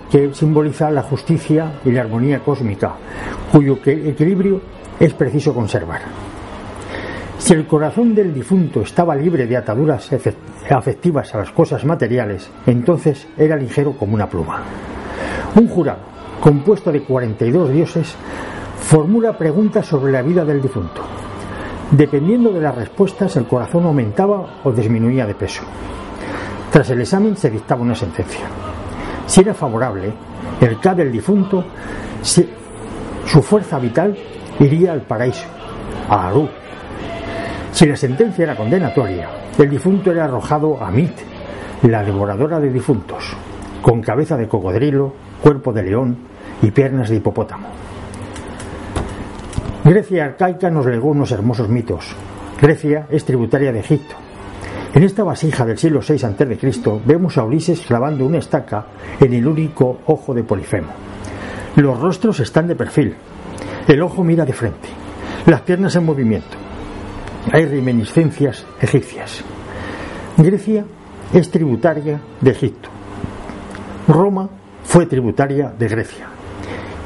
que, 0.10 0.34
simboliza 0.34 0.89
la 0.89 1.03
justicia 1.03 1.74
y 1.84 1.91
la 1.91 2.00
armonía 2.00 2.39
cósmica, 2.39 2.94
cuyo 3.51 3.77
equilibrio 3.86 4.62
es 4.98 5.13
preciso 5.13 5.53
conservar. 5.53 6.00
Si 7.38 7.51
el 7.51 7.67
corazón 7.67 8.15
del 8.15 8.34
difunto 8.34 8.84
estaba 8.84 9.17
libre 9.17 9.48
de 9.48 9.58
ataduras 9.58 10.10
afectivas 10.70 11.36
a 11.36 11.39
las 11.39 11.51
cosas 11.51 11.84
materiales, 11.84 12.50
entonces 12.65 13.27
era 13.38 13.58
ligero 13.58 13.98
como 13.98 14.13
una 14.13 14.29
pluma. 14.29 14.63
Un 15.55 15.67
jurado, 15.67 16.00
compuesto 16.39 16.89
de 16.89 17.03
42 17.03 17.72
dioses, 17.72 18.15
formula 18.79 19.38
preguntas 19.38 19.86
sobre 19.86 20.13
la 20.13 20.22
vida 20.22 20.46
del 20.46 20.62
difunto. 20.62 21.25
Dependiendo 21.92 22.51
de 22.51 22.62
las 22.62 22.75
respuestas, 22.75 23.36
el 23.38 23.46
corazón 23.46 23.86
aumentaba 23.86 24.62
o 24.63 24.72
disminuía 24.72 25.25
de 25.25 25.36
peso. 25.36 25.63
Tras 26.72 26.89
el 26.89 27.01
examen 27.01 27.38
se 27.38 27.50
dictaba 27.50 27.82
una 27.82 27.96
sentencia. 27.96 28.46
Si 29.27 29.42
era 29.42 29.54
favorable, 29.54 30.12
el 30.62 30.80
K 30.80 30.96
del 30.96 31.12
difunto, 31.12 31.63
su 32.22 33.42
fuerza 33.42 33.80
vital 33.80 34.18
iría 34.60 34.94
al 34.94 35.01
paraíso, 35.01 35.48
a 36.10 36.27
Aru, 36.27 36.50
si 37.75 37.86
la 37.86 37.98
sentencia 37.98 38.44
era 38.44 38.56
condenatoria, 38.56 39.30
el 39.58 39.70
difunto 39.70 40.10
era 40.10 40.24
arrojado 40.24 40.82
a 40.82 40.89
Mit, 40.92 41.12
la 41.84 42.04
devoradora 42.04 42.58
de 42.58 42.72
difuntos, 42.72 43.36
con 43.82 44.01
cabeza 44.01 44.38
de 44.38 44.48
cocodrilo, 44.48 45.13
cuerpo 45.42 45.74
de 45.74 45.84
león 45.84 46.18
y 46.62 46.72
piernas 46.72 47.10
de 47.10 47.18
hipopótamo. 47.18 47.68
Grecia 49.86 50.25
arcaica 50.25 50.72
nos 50.72 50.88
legó 50.88 51.10
unos 51.10 51.32
hermosos 51.32 51.70
mitos. 51.70 52.15
Grecia 52.60 53.06
es 53.12 53.24
tributaria 53.24 53.72
de 53.72 53.82
Egipto. 53.82 54.15
En 54.96 55.04
esta 55.04 55.24
vasija 55.24 55.63
del 55.63 55.77
siglo 55.77 56.00
VI 56.00 56.25
a.C. 56.25 57.01
vemos 57.06 57.38
a 57.38 57.44
Ulises 57.44 57.82
clavando 57.82 58.25
una 58.25 58.39
estaca 58.39 58.88
en 59.20 59.32
el 59.32 59.46
único 59.46 60.00
ojo 60.08 60.34
de 60.34 60.44
Polifemo. 60.44 60.88
Los 61.75 62.00
rostros 62.00 62.39
están 62.39 62.65
de 62.65 62.75
perfil. 62.75 63.13
El 63.88 64.01
ojo 64.01 64.24
mira 64.24 64.44
de 64.44 64.54
frente. 64.54 64.89
Las 65.46 65.62
piernas 65.62 65.96
en 65.96 66.04
movimiento 66.04 66.58
hay 67.51 67.65
reminiscencias 67.65 68.65
egipcias. 68.82 69.44
Grecia 70.36 70.84
es 71.32 71.51
tributaria 71.51 72.20
de 72.42 72.50
Egipto. 72.50 72.89
Roma 74.08 74.50
fue 74.84 75.06
tributaria 75.06 75.72
de 75.77 75.88
Grecia. 75.88 76.25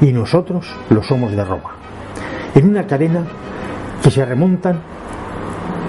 Y 0.00 0.12
nosotros 0.12 0.74
lo 0.88 1.02
somos 1.02 1.32
de 1.32 1.44
Roma. 1.44 1.79
En 2.54 2.68
una 2.68 2.86
cadena 2.86 3.24
que 4.02 4.10
se 4.10 4.24
remontan 4.24 4.80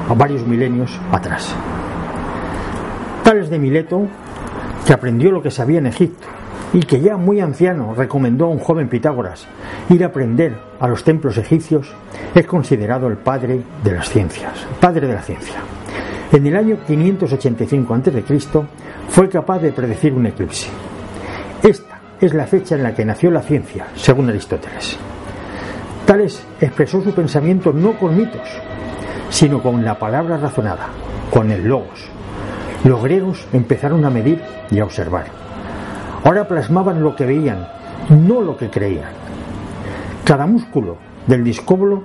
a 0.10 0.14
varios 0.14 0.46
milenios 0.46 1.00
atrás. 1.12 1.56
Tales 3.24 3.50
de 3.50 3.60
Mileto, 3.60 4.08
que 4.86 4.94
aprendió 4.94 5.32
lo 5.32 5.42
que 5.42 5.52
sabía 5.52 5.80
en 5.80 5.88
Egipto 5.88 6.28
y 6.74 6.82
que 6.82 7.02
ya 7.02 7.18
muy 7.18 7.40
anciano 7.40 7.94
recomendó 7.94 8.46
a 8.46 8.50
un 8.50 8.60
joven 8.60 8.90
Pitágoras 8.90 9.48
ir 9.90 10.04
a 10.04 10.08
aprender 10.08 10.58
a 10.80 10.88
los 10.88 11.04
templos 11.04 11.38
egipcios, 11.38 11.94
es 12.34 12.46
considerado 12.46 13.08
el 13.08 13.18
padre 13.18 13.62
de 13.84 13.92
las 13.92 14.10
ciencias, 14.10 14.66
padre 14.80 15.08
de 15.08 15.14
la 15.14 15.22
ciencia. 15.22 15.56
En 16.32 16.46
el 16.46 16.56
año 16.56 16.78
585 16.88 17.94
a.C. 17.94 18.44
fue 19.10 19.30
capaz 19.30 19.60
de 19.60 19.74
predecir 19.74 20.14
un 20.14 20.26
eclipse. 20.28 20.70
Esta 21.62 22.00
es 22.22 22.34
la 22.34 22.48
fecha 22.48 22.76
en 22.76 22.84
la 22.84 22.96
que 22.96 23.04
nació 23.04 23.32
la 23.32 23.42
ciencia, 23.42 23.88
según 23.96 24.30
Aristóteles. 24.30 24.98
Tales 26.12 26.46
expresó 26.60 27.02
su 27.02 27.14
pensamiento 27.14 27.72
no 27.72 27.98
con 27.98 28.18
mitos, 28.18 28.46
sino 29.30 29.64
con 29.64 29.86
la 29.86 29.98
palabra 29.98 30.36
razonada, 30.36 30.88
con 31.32 31.50
el 31.52 31.66
logos. 31.66 32.06
Los 32.84 33.02
griegos 33.02 33.48
empezaron 33.54 34.04
a 34.04 34.10
medir 34.10 34.42
y 34.70 34.80
a 34.80 34.84
observar. 34.84 35.28
Ahora 36.26 36.50
plasmaban 36.50 37.02
lo 37.02 37.16
que 37.16 37.26
veían, 37.26 37.66
no 38.10 38.42
lo 38.42 38.58
que 38.58 38.70
creían. 38.70 39.12
Cada 40.26 40.46
músculo 40.46 40.98
del 41.28 41.46
discóbolo, 41.46 42.04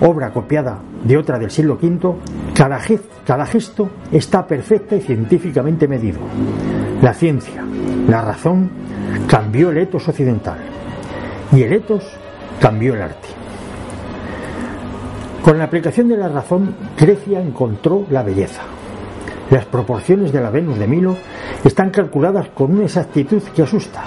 obra 0.00 0.32
copiada 0.32 0.80
de 1.04 1.16
otra 1.16 1.38
del 1.38 1.52
siglo 1.52 1.78
V, 1.80 2.16
cada 2.52 3.46
gesto 3.46 3.90
está 4.10 4.44
perfecta 4.44 4.96
y 4.96 5.02
científicamente 5.02 5.86
medido. 5.86 6.18
La 7.00 7.14
ciencia, 7.14 7.62
la 8.08 8.22
razón, 8.22 8.70
cambió 9.28 9.70
el 9.70 9.78
etos 9.78 10.08
occidental 10.08 10.58
y 11.52 11.62
el 11.62 11.74
etos 11.74 12.23
cambió 12.60 12.94
el 12.94 13.02
arte. 13.02 13.28
Con 15.42 15.58
la 15.58 15.64
aplicación 15.64 16.08
de 16.08 16.16
la 16.16 16.28
razón, 16.28 16.74
Grecia 16.98 17.40
encontró 17.40 18.06
la 18.10 18.22
belleza. 18.22 18.62
Las 19.50 19.66
proporciones 19.66 20.32
de 20.32 20.40
la 20.40 20.50
Venus 20.50 20.78
de 20.78 20.86
Milo 20.86 21.16
están 21.64 21.90
calculadas 21.90 22.48
con 22.48 22.72
una 22.72 22.84
exactitud 22.84 23.42
que 23.54 23.62
asusta. 23.62 24.04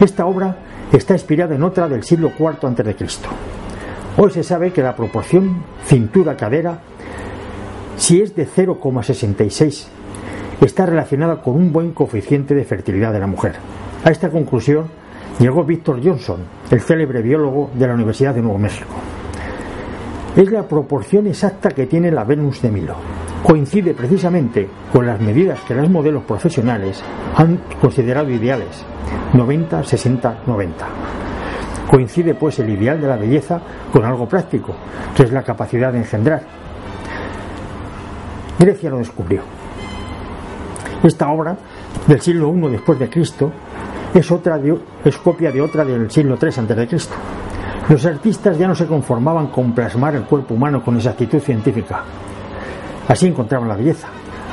Esta 0.00 0.26
obra 0.26 0.56
está 0.92 1.14
inspirada 1.14 1.54
en 1.54 1.62
otra 1.62 1.88
del 1.88 2.02
siglo 2.02 2.32
IV 2.36 2.66
a.C. 2.66 3.06
Hoy 4.18 4.30
se 4.30 4.42
sabe 4.42 4.72
que 4.72 4.82
la 4.82 4.96
proporción 4.96 5.62
cintura-cadera, 5.84 6.80
si 7.96 8.20
es 8.20 8.34
de 8.34 8.46
0,66, 8.46 9.86
está 10.60 10.86
relacionada 10.86 11.42
con 11.42 11.54
un 11.54 11.72
buen 11.72 11.92
coeficiente 11.92 12.54
de 12.54 12.64
fertilidad 12.64 13.12
de 13.12 13.20
la 13.20 13.26
mujer. 13.26 13.54
A 14.04 14.10
esta 14.10 14.30
conclusión 14.30 14.86
llegó 15.38 15.64
Víctor 15.64 16.00
Johnson, 16.02 16.40
el 16.70 16.80
célebre 16.80 17.22
biólogo 17.22 17.70
de 17.74 17.86
la 17.86 17.94
Universidad 17.94 18.34
de 18.34 18.42
Nuevo 18.42 18.58
México. 18.58 18.94
es 20.34 20.50
la 20.50 20.68
proporción 20.68 21.26
exacta 21.26 21.70
que 21.70 21.86
tiene 21.86 22.10
la 22.10 22.24
Venus 22.24 22.60
de 22.60 22.70
Milo. 22.70 22.94
Coincide 23.42 23.94
precisamente 23.94 24.68
con 24.92 25.06
las 25.06 25.20
medidas 25.20 25.60
que 25.60 25.74
los 25.74 25.88
modelos 25.88 26.24
profesionales 26.24 27.02
han 27.36 27.60
considerado 27.80 28.30
ideales, 28.30 28.84
90, 29.32 29.82
60, 29.84 30.42
90. 30.46 30.86
Coincide 31.88 32.34
pues 32.34 32.58
el 32.58 32.70
ideal 32.70 33.00
de 33.00 33.06
la 33.06 33.16
belleza 33.16 33.60
con 33.92 34.04
algo 34.04 34.28
práctico, 34.28 34.74
que 35.16 35.22
es 35.22 35.32
la 35.32 35.42
capacidad 35.42 35.92
de 35.92 35.98
engendrar. 35.98 36.42
Grecia 38.58 38.90
lo 38.90 38.98
descubrió. 38.98 39.42
Esta 41.02 41.30
obra 41.30 41.56
del 42.06 42.20
siglo 42.20 42.52
I 42.52 42.70
después 42.72 42.98
de 42.98 43.08
Cristo 43.08 43.52
es 44.18 44.30
otra 44.30 44.58
es 45.04 45.18
copia 45.18 45.52
de 45.52 45.60
otra 45.60 45.84
del 45.84 46.10
siglo 46.10 46.38
III 46.40 46.86
Cristo. 46.86 47.14
Los 47.88 48.04
artistas 48.06 48.58
ya 48.58 48.66
no 48.66 48.74
se 48.74 48.86
conformaban 48.86 49.48
con 49.48 49.74
plasmar 49.74 50.16
el 50.16 50.24
cuerpo 50.24 50.54
humano 50.54 50.82
con 50.82 50.96
exactitud 50.96 51.38
científica. 51.38 52.02
Así 53.06 53.26
encontraban 53.26 53.68
la 53.68 53.76
belleza. 53.76 54.08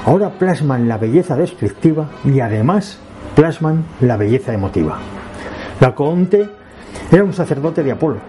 Ahora 0.06 0.30
plasman 0.30 0.88
la 0.88 0.98
belleza 0.98 1.36
descriptiva 1.36 2.10
y 2.26 2.40
además 2.42 3.00
plasman 3.36 3.86
la 4.02 4.18
belleza 4.18 4.54
emotiva. 4.54 4.98
Laocoonte 5.80 6.50
era 7.12 7.24
un 7.24 7.34
sacerdote 7.34 7.84
de 7.84 7.92
Apolo 7.92 8.20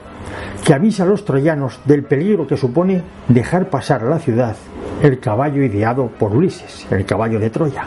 que 0.64 0.72
avisa 0.72 1.02
a 1.02 1.06
los 1.06 1.24
troyanos 1.24 1.80
del 1.84 2.04
peligro 2.04 2.46
que 2.46 2.56
supone 2.56 3.02
dejar 3.28 3.68
pasar 3.68 4.02
a 4.02 4.08
la 4.08 4.18
ciudad 4.18 4.56
el 5.02 5.18
caballo 5.18 5.62
ideado 5.62 6.06
por 6.06 6.34
Ulises, 6.34 6.86
el 6.90 7.04
caballo 7.04 7.38
de 7.38 7.50
Troya. 7.50 7.84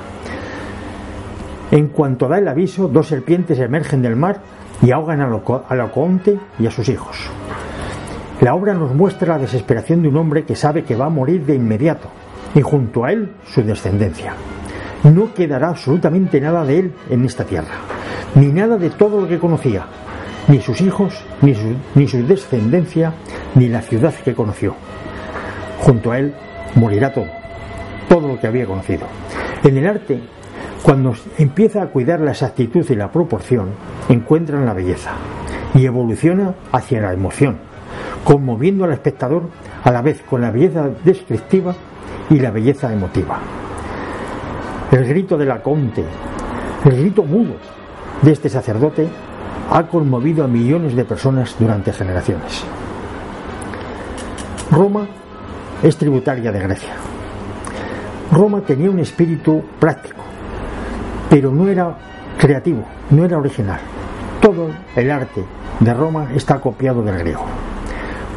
En 1.72 1.88
cuanto 1.90 2.28
da 2.28 2.38
el 2.38 2.48
aviso, 2.48 2.88
dos 2.88 3.08
serpientes 3.08 3.60
emergen 3.60 4.02
del 4.02 4.16
mar 4.16 4.42
y 4.82 4.92
ahogan 4.92 5.22
a 5.22 5.76
Laocoonte 5.76 6.40
y 6.60 6.68
a 6.68 6.72
sus 6.72 6.88
hijos. 6.88 7.18
La 8.42 8.54
obra 8.54 8.74
nos 8.74 8.94
muestra 8.94 9.34
la 9.34 9.40
desesperación 9.40 10.02
de 10.02 10.10
un 10.10 10.18
hombre 10.18 10.46
que 10.46 10.56
sabe 10.56 10.84
que 10.84 10.96
va 10.96 11.08
a 11.08 11.10
morir 11.10 11.46
de 11.46 11.56
inmediato 11.56 12.08
y 12.56 12.62
junto 12.62 13.04
a 13.04 13.12
él 13.12 13.34
su 13.46 13.64
descendencia. 13.64 14.34
No 15.04 15.34
quedará 15.34 15.70
absolutamente 15.70 16.40
nada 16.40 16.64
de 16.64 16.80
él 16.80 16.94
en 17.10 17.26
esta 17.26 17.44
tierra, 17.44 17.76
ni 18.36 18.48
nada 18.48 18.78
de 18.78 18.90
todo 18.92 19.22
lo 19.22 19.28
que 19.28 19.40
conocía, 19.40 19.86
ni 20.48 20.62
sus 20.62 20.80
hijos, 20.82 21.26
ni 21.42 21.54
su, 21.54 21.76
ni 21.96 22.08
su 22.08 22.26
descendencia, 22.26 23.14
ni 23.56 23.68
la 23.68 23.82
ciudad 23.82 24.14
que 24.14 24.34
conoció. 24.34 24.76
Junto 25.80 26.12
a 26.12 26.20
él 26.20 26.34
morirá 26.76 27.12
todo, 27.12 27.28
todo 28.08 28.28
lo 28.28 28.40
que 28.40 28.48
había 28.48 28.66
conocido. 28.66 29.08
En 29.64 29.78
el 29.78 29.88
arte 29.88 30.22
cuando 30.84 31.14
empieza 31.38 31.82
a 31.82 31.88
cuidar 31.88 32.20
la 32.22 32.32
exactitud 32.32 32.86
y 32.90 32.96
la 32.96 33.12
proporción, 33.12 33.70
encuentran 34.10 34.66
la 34.66 34.74
belleza 34.74 35.12
y 35.74 35.86
evoluciona 35.86 36.54
hacia 36.72 37.02
la 37.02 37.14
emoción, 37.14 37.58
conmoviendo 38.24 38.86
al 38.86 38.94
espectador 38.94 39.44
a 39.84 39.92
la 39.92 40.02
vez 40.02 40.22
con 40.22 40.42
la 40.42 40.52
belleza 40.52 40.90
descriptiva 41.04 41.76
y 42.30 42.40
la 42.40 42.52
belleza 42.52 42.92
emotiva. 42.92 43.40
El 44.92 45.06
grito 45.06 45.38
de 45.38 45.46
la 45.46 45.62
conte, 45.62 46.04
el 46.86 46.98
grito 46.98 47.24
mudo 47.24 47.56
de 48.22 48.32
este 48.32 48.50
sacerdote, 48.50 49.08
ha 49.70 49.84
conmovido 49.88 50.46
a 50.46 50.48
millones 50.48 50.96
de 50.96 51.04
personas 51.04 51.56
durante 51.60 51.92
generaciones. 51.92 52.64
Roma 54.72 55.08
es 55.84 55.98
tributaria 55.98 56.52
de 56.52 56.60
Grecia. 56.60 56.94
Roma 58.32 58.62
tenía 58.62 58.90
un 58.90 59.00
espíritu 59.00 59.64
práctico, 59.80 60.24
pero 61.30 61.52
no 61.52 61.68
era 61.68 61.96
creativo, 62.38 62.84
no 63.10 63.26
era 63.26 63.38
original. 63.38 63.80
Todo 64.42 64.70
el 64.96 65.12
arte 65.12 65.44
de 65.80 65.94
Roma 65.94 66.30
está 66.36 66.60
copiado 66.60 67.04
del 67.04 67.18
griego. 67.20 67.46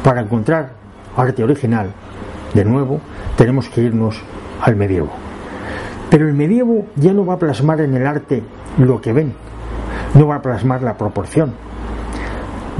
Para 0.03 0.21
encontrar 0.21 0.71
arte 1.15 1.43
original, 1.43 1.91
de 2.53 2.65
nuevo, 2.65 2.99
tenemos 3.37 3.69
que 3.69 3.81
irnos 3.81 4.21
al 4.61 4.75
medievo. 4.75 5.09
Pero 6.09 6.27
el 6.27 6.33
medievo 6.33 6.87
ya 6.95 7.13
no 7.13 7.25
va 7.25 7.35
a 7.35 7.39
plasmar 7.39 7.81
en 7.81 7.95
el 7.95 8.05
arte 8.05 8.43
lo 8.77 8.99
que 8.99 9.13
ven, 9.13 9.33
no 10.13 10.27
va 10.27 10.35
a 10.35 10.41
plasmar 10.41 10.81
la 10.81 10.97
proporción, 10.97 11.53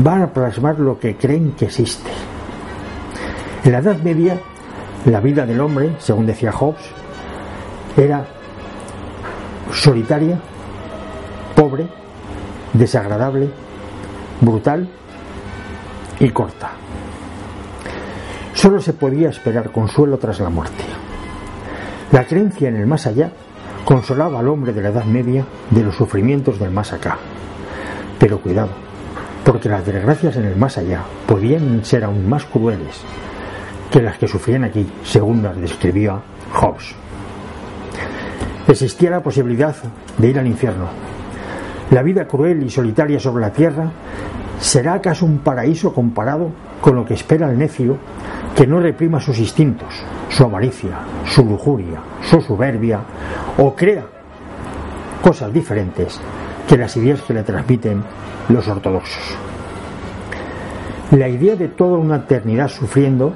va 0.05 0.23
a 0.23 0.27
plasmar 0.27 0.79
lo 0.79 0.99
que 0.99 1.15
creen 1.15 1.53
que 1.57 1.65
existe. 1.65 2.09
En 3.63 3.71
la 3.71 3.77
Edad 3.77 3.97
Media, 4.01 4.37
la 5.05 5.21
vida 5.21 5.45
del 5.45 5.61
hombre, 5.61 5.95
según 5.99 6.25
decía 6.25 6.51
Hobbes, 6.51 6.81
era 7.95 8.25
solitaria, 9.73 10.39
pobre, 11.55 11.87
desagradable, 12.73 13.49
brutal 14.41 14.87
y 16.19 16.29
corta. 16.29 16.71
Solo 18.53 18.81
se 18.81 18.93
podía 18.93 19.29
esperar 19.29 19.71
consuelo 19.71 20.17
tras 20.17 20.39
la 20.39 20.49
muerte. 20.49 20.83
La 22.11 22.25
creencia 22.25 22.69
en 22.69 22.75
el 22.75 22.85
más 22.85 23.07
allá 23.07 23.31
consolaba 23.85 24.39
al 24.39 24.47
hombre 24.49 24.73
de 24.73 24.81
la 24.81 24.89
Edad 24.89 25.05
Media 25.05 25.45
de 25.69 25.83
los 25.83 25.95
sufrimientos 25.95 26.59
del 26.59 26.71
más 26.71 26.93
acá. 26.93 27.17
Pero 28.19 28.39
cuidado, 28.39 28.69
porque 29.43 29.69
las 29.69 29.85
desgracias 29.85 30.35
en 30.35 30.45
el 30.45 30.55
más 30.55 30.77
allá 30.77 31.03
podían 31.25 31.83
ser 31.83 32.03
aún 32.03 32.29
más 32.29 32.45
crueles 32.45 33.01
que 33.89 34.01
las 34.01 34.17
que 34.17 34.27
sufrían 34.27 34.63
aquí, 34.63 34.87
según 35.03 35.43
las 35.43 35.57
describía 35.57 36.21
Hobbes 36.53 36.95
existía 38.71 39.09
la 39.09 39.23
posibilidad 39.23 39.75
de 40.17 40.29
ir 40.29 40.39
al 40.39 40.47
infierno. 40.47 40.87
La 41.91 42.03
vida 42.03 42.27
cruel 42.27 42.63
y 42.63 42.69
solitaria 42.69 43.19
sobre 43.19 43.41
la 43.41 43.51
tierra 43.51 43.91
será 44.59 44.93
acaso 44.93 45.25
un 45.25 45.39
paraíso 45.39 45.93
comparado 45.93 46.51
con 46.79 46.95
lo 46.95 47.05
que 47.05 47.15
espera 47.15 47.49
el 47.49 47.57
necio 47.57 47.97
que 48.55 48.67
no 48.67 48.79
reprima 48.79 49.19
sus 49.19 49.39
instintos, 49.39 49.89
su 50.29 50.43
avaricia, 50.43 50.99
su 51.25 51.43
lujuria, 51.43 51.99
su 52.21 52.41
soberbia 52.41 52.99
o 53.57 53.75
crea 53.75 54.05
cosas 55.21 55.53
diferentes 55.53 56.19
que 56.67 56.77
las 56.77 56.95
ideas 56.97 57.21
que 57.21 57.33
le 57.33 57.43
transmiten 57.43 58.03
los 58.49 58.67
ortodoxos. 58.67 59.35
La 61.11 61.27
idea 61.27 61.55
de 61.55 61.67
toda 61.67 61.97
una 61.97 62.17
eternidad 62.17 62.69
sufriendo 62.69 63.33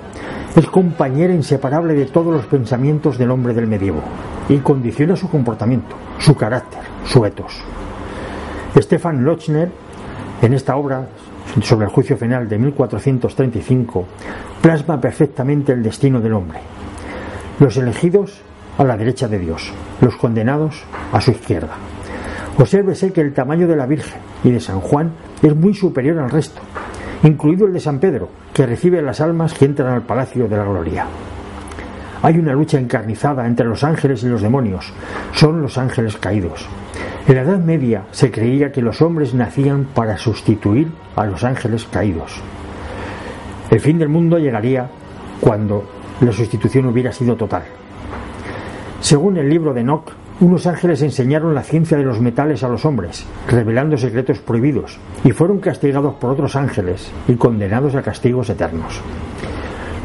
es 0.55 0.65
compañera 0.67 1.33
inseparable 1.33 1.93
de 1.93 2.05
todos 2.05 2.33
los 2.33 2.45
pensamientos 2.45 3.17
del 3.17 3.31
hombre 3.31 3.53
del 3.53 3.67
medievo 3.67 4.01
y 4.49 4.57
condiciona 4.57 5.15
su 5.15 5.29
comportamiento, 5.29 5.95
su 6.19 6.35
carácter, 6.35 6.81
su 7.05 7.25
etos. 7.25 7.63
Stefan 8.77 9.23
Lochner, 9.23 9.69
en 10.41 10.53
esta 10.53 10.75
obra 10.75 11.07
sobre 11.61 11.85
el 11.85 11.91
juicio 11.91 12.17
final 12.17 12.47
de 12.47 12.57
1435, 12.57 14.05
plasma 14.61 14.99
perfectamente 14.99 15.71
el 15.71 15.83
destino 15.83 16.19
del 16.19 16.33
hombre. 16.33 16.59
Los 17.59 17.77
elegidos 17.77 18.41
a 18.77 18.83
la 18.83 18.97
derecha 18.97 19.27
de 19.27 19.39
Dios, 19.39 19.71
los 20.01 20.15
condenados 20.17 20.83
a 21.13 21.21
su 21.21 21.31
izquierda. 21.31 21.75
Obsérvese 22.57 23.11
que 23.11 23.21
el 23.21 23.33
tamaño 23.33 23.67
de 23.67 23.75
la 23.75 23.85
Virgen 23.85 24.21
y 24.43 24.51
de 24.51 24.59
San 24.59 24.79
Juan 24.81 25.11
es 25.41 25.55
muy 25.55 25.73
superior 25.73 26.19
al 26.19 26.29
resto, 26.29 26.61
incluido 27.23 27.65
el 27.67 27.73
de 27.73 27.79
San 27.79 27.99
Pedro, 27.99 28.29
que 28.53 28.65
recibe 28.65 29.01
las 29.01 29.21
almas 29.21 29.53
que 29.53 29.65
entran 29.65 29.93
al 29.93 30.03
palacio 30.03 30.47
de 30.47 30.57
la 30.57 30.63
gloria. 30.63 31.05
Hay 32.25 32.39
una 32.39 32.53
lucha 32.53 32.79
encarnizada 32.79 33.45
entre 33.45 33.67
los 33.67 33.83
ángeles 33.83 34.23
y 34.23 34.27
los 34.27 34.41
demonios. 34.41 34.91
Son 35.31 35.61
los 35.61 35.77
ángeles 35.77 36.17
caídos. 36.17 36.65
En 37.27 37.35
la 37.35 37.43
Edad 37.43 37.59
Media 37.59 38.05
se 38.09 38.31
creía 38.31 38.71
que 38.71 38.81
los 38.81 38.99
hombres 39.03 39.35
nacían 39.35 39.85
para 39.93 40.17
sustituir 40.17 40.87
a 41.15 41.27
los 41.27 41.43
ángeles 41.43 41.85
caídos. 41.85 42.41
El 43.69 43.79
fin 43.79 43.99
del 43.99 44.09
mundo 44.09 44.39
llegaría 44.39 44.89
cuando 45.39 45.87
la 46.19 46.31
sustitución 46.31 46.87
hubiera 46.87 47.11
sido 47.11 47.35
total. 47.35 47.61
Según 49.01 49.37
el 49.37 49.47
libro 49.47 49.75
de 49.75 49.81
Enoch, 49.81 50.09
unos 50.39 50.65
ángeles 50.65 51.03
enseñaron 51.03 51.53
la 51.53 51.61
ciencia 51.61 51.95
de 51.95 52.05
los 52.05 52.21
metales 52.21 52.63
a 52.63 52.69
los 52.69 52.85
hombres, 52.85 53.23
revelando 53.47 53.97
secretos 53.97 54.39
prohibidos, 54.39 54.97
y 55.23 55.31
fueron 55.31 55.59
castigados 55.59 56.15
por 56.15 56.31
otros 56.31 56.55
ángeles 56.55 57.11
y 57.27 57.35
condenados 57.35 57.93
a 57.93 58.01
castigos 58.01 58.49
eternos. 58.49 58.99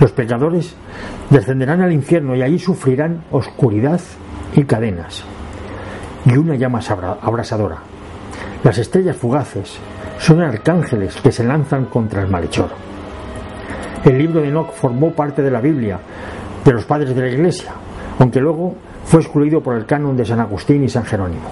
Los 0.00 0.12
pecadores 0.12 0.74
descenderán 1.28 1.82
al 1.82 1.92
infierno 1.92 2.34
y 2.34 2.42
allí 2.42 2.58
sufrirán 2.58 3.22
oscuridad 3.30 4.00
y 4.56 4.64
cadenas 4.64 5.24
y 6.24 6.36
una 6.36 6.54
llama 6.54 6.80
abrasadora. 7.22 7.78
Las 8.64 8.78
estrellas 8.78 9.16
fugaces 9.16 9.78
son 10.18 10.40
arcángeles 10.40 11.16
que 11.20 11.32
se 11.32 11.44
lanzan 11.44 11.86
contra 11.86 12.22
el 12.22 12.28
malhechor. 12.28 12.70
El 14.04 14.18
libro 14.18 14.40
de 14.40 14.48
Enoch 14.48 14.72
formó 14.72 15.12
parte 15.12 15.42
de 15.42 15.50
la 15.50 15.60
Biblia 15.60 15.98
de 16.64 16.72
los 16.72 16.84
padres 16.86 17.14
de 17.14 17.20
la 17.20 17.28
Iglesia, 17.28 17.72
aunque 18.18 18.40
luego 18.40 18.74
fue 19.04 19.20
excluido 19.20 19.62
por 19.62 19.76
el 19.76 19.86
canon 19.86 20.16
de 20.16 20.24
San 20.24 20.40
Agustín 20.40 20.82
y 20.84 20.88
San 20.88 21.04
Jerónimo. 21.04 21.48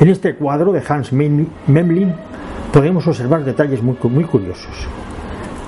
En 0.00 0.08
este 0.08 0.36
cuadro 0.36 0.72
de 0.72 0.82
Hans 0.86 1.12
Memling 1.12 2.14
podemos 2.72 3.06
observar 3.06 3.44
detalles 3.44 3.82
muy, 3.82 3.96
muy 4.04 4.24
curiosos. 4.24 4.86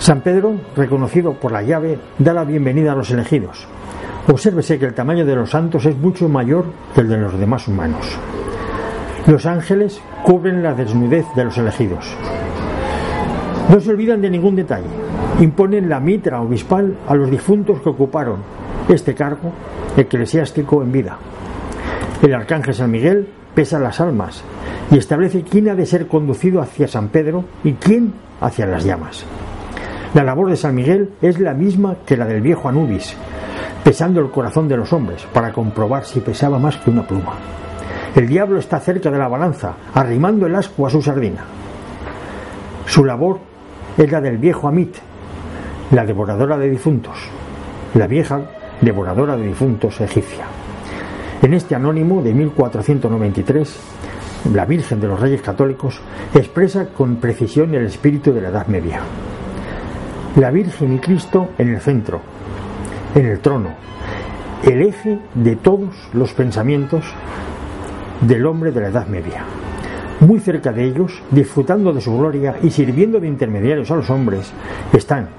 San 0.01 0.23
Pedro, 0.23 0.55
reconocido 0.77 1.35
por 1.35 1.53
la 1.53 1.63
llave, 1.63 1.97
da 2.19 2.35
la 2.35 2.45
bienvenida 2.45 2.93
a 2.93 2.97
los 2.97 3.11
elegidos. 3.13 3.69
Obsérvese 4.27 4.79
que 4.79 4.87
el 4.87 4.95
tamaño 4.95 5.25
de 5.25 5.37
los 5.37 5.51
santos 5.51 5.87
es 5.87 5.97
mucho 5.97 6.29
mayor 6.29 6.65
que 6.95 7.03
el 7.03 7.09
de 7.09 7.19
los 7.19 7.39
demás 7.39 7.69
humanos. 7.69 8.05
Los 9.29 9.47
ángeles 9.47 10.01
cubren 10.25 10.63
la 10.63 10.75
desnudez 10.75 11.27
de 11.37 11.45
los 11.45 11.57
elegidos. 11.57 12.13
No 13.69 13.79
se 13.79 13.91
olvidan 13.91 14.21
de 14.21 14.31
ningún 14.31 14.57
detalle 14.57 14.89
imponen 15.41 15.89
la 15.89 16.01
mitra 16.01 16.41
obispal 16.41 16.97
a 17.09 17.15
los 17.15 17.31
difuntos 17.31 17.81
que 17.81 17.89
ocuparon 17.89 18.39
este 18.89 19.15
cargo 19.15 19.53
eclesiástico 19.97 20.83
en 20.83 20.93
vida. 20.93 21.19
El 22.23 22.35
arcángel 22.35 22.75
San 22.75 22.91
Miguel 22.91 23.29
pesa 23.55 23.79
las 23.79 24.01
almas 24.01 24.43
y 24.91 24.99
establece 24.99 25.43
quién 25.43 25.69
ha 25.69 25.75
de 25.75 25.87
ser 25.87 26.07
conducido 26.07 26.61
hacia 26.61 26.89
San 26.89 27.09
Pedro 27.09 27.45
y 27.65 27.73
quién 27.75 28.13
hacia 28.41 28.67
las 28.67 28.85
llamas. 28.85 29.25
La 30.13 30.25
labor 30.25 30.51
de 30.51 30.57
San 30.57 30.75
Miguel 30.75 31.11
es 31.23 31.39
la 31.39 31.55
misma 31.55 31.99
que 32.05 32.17
la 32.17 32.27
del 32.27 32.41
viejo 32.41 32.69
Anubis, 32.69 33.15
pesando 33.85 34.21
el 34.21 34.33
corazón 34.33 34.67
de 34.67 34.77
los 34.77 34.93
hombres 34.93 35.25
para 35.33 35.53
comprobar 35.53 36.05
si 36.05 36.19
pesaba 36.19 36.59
más 36.59 36.77
que 36.79 36.91
una 36.91 37.07
pluma. 37.07 37.35
El 38.17 38.27
diablo 38.27 38.59
está 38.59 38.81
cerca 38.81 39.09
de 39.09 39.19
la 39.19 39.29
balanza, 39.29 39.77
arrimando 39.95 40.47
el 40.47 40.57
asco 40.57 40.85
a 40.85 40.91
su 40.91 41.01
sardina. 41.01 41.45
Su 42.87 43.05
labor 43.05 43.39
es 43.97 44.11
la 44.11 44.21
del 44.21 44.39
viejo 44.39 44.67
Amit, 44.67 44.97
la 45.93 46.05
devoradora 46.05 46.59
de 46.59 46.69
difuntos, 46.69 47.17
la 47.95 48.09
vieja 48.09 48.41
devoradora 48.81 49.37
de 49.37 49.47
difuntos 49.47 50.01
egipcia. 50.01 50.45
En 51.41 51.55
este 51.55 51.77
anónimo 51.77 52.21
de 52.21 52.35
1493, 52.35 53.81
la 54.53 54.65
Virgen 54.65 55.01
de 55.01 55.07
los 55.07 55.21
Reyes 55.21 55.41
Católicos 55.41 56.01
expresa 56.35 56.89
con 56.89 57.17
precisión 57.17 57.73
el 57.77 57.87
espíritu 57.87 58.33
de 58.33 58.41
la 58.41 58.49
Edad 58.49 58.67
Media. 58.67 59.03
La 60.37 60.53
Virgen 60.53 60.95
y 60.95 60.99
Cristo 60.99 61.51
en 61.59 61.75
el 61.75 61.81
centro, 61.81 62.21
en 63.17 63.27
el 63.27 63.41
trono, 63.41 63.71
el 64.63 64.83
eje 64.83 65.19
de 65.35 65.57
todos 65.57 66.09
los 66.13 66.33
pensamientos 66.35 67.05
del 68.21 68.47
hombre 68.47 68.71
de 68.71 68.81
la 68.81 68.89
Edad 68.89 69.07
Media. 69.09 69.43
Muy 70.21 70.39
cerca 70.39 70.73
de 70.73 70.85
ellos, 70.85 71.21
disfrutando 71.33 71.93
de 71.93 72.01
su 72.01 72.17
gloria 72.17 72.57
y 72.63 72.71
sirviendo 72.71 73.19
de 73.19 73.27
intermediarios 73.27 73.91
a 73.91 73.97
los 73.97 74.09
hombres, 74.09 74.53
están 74.93 75.31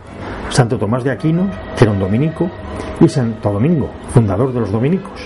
Santo 0.49 0.77
Tomás 0.77 1.05
de 1.05 1.11
Aquino, 1.11 1.49
que 1.77 1.85
era 1.85 1.93
un 1.93 1.99
dominico, 1.99 2.49
y 2.99 3.07
Santo 3.07 3.53
Domingo, 3.53 3.89
fundador 4.13 4.51
de 4.51 4.59
los 4.59 4.71
dominicos. 4.71 5.21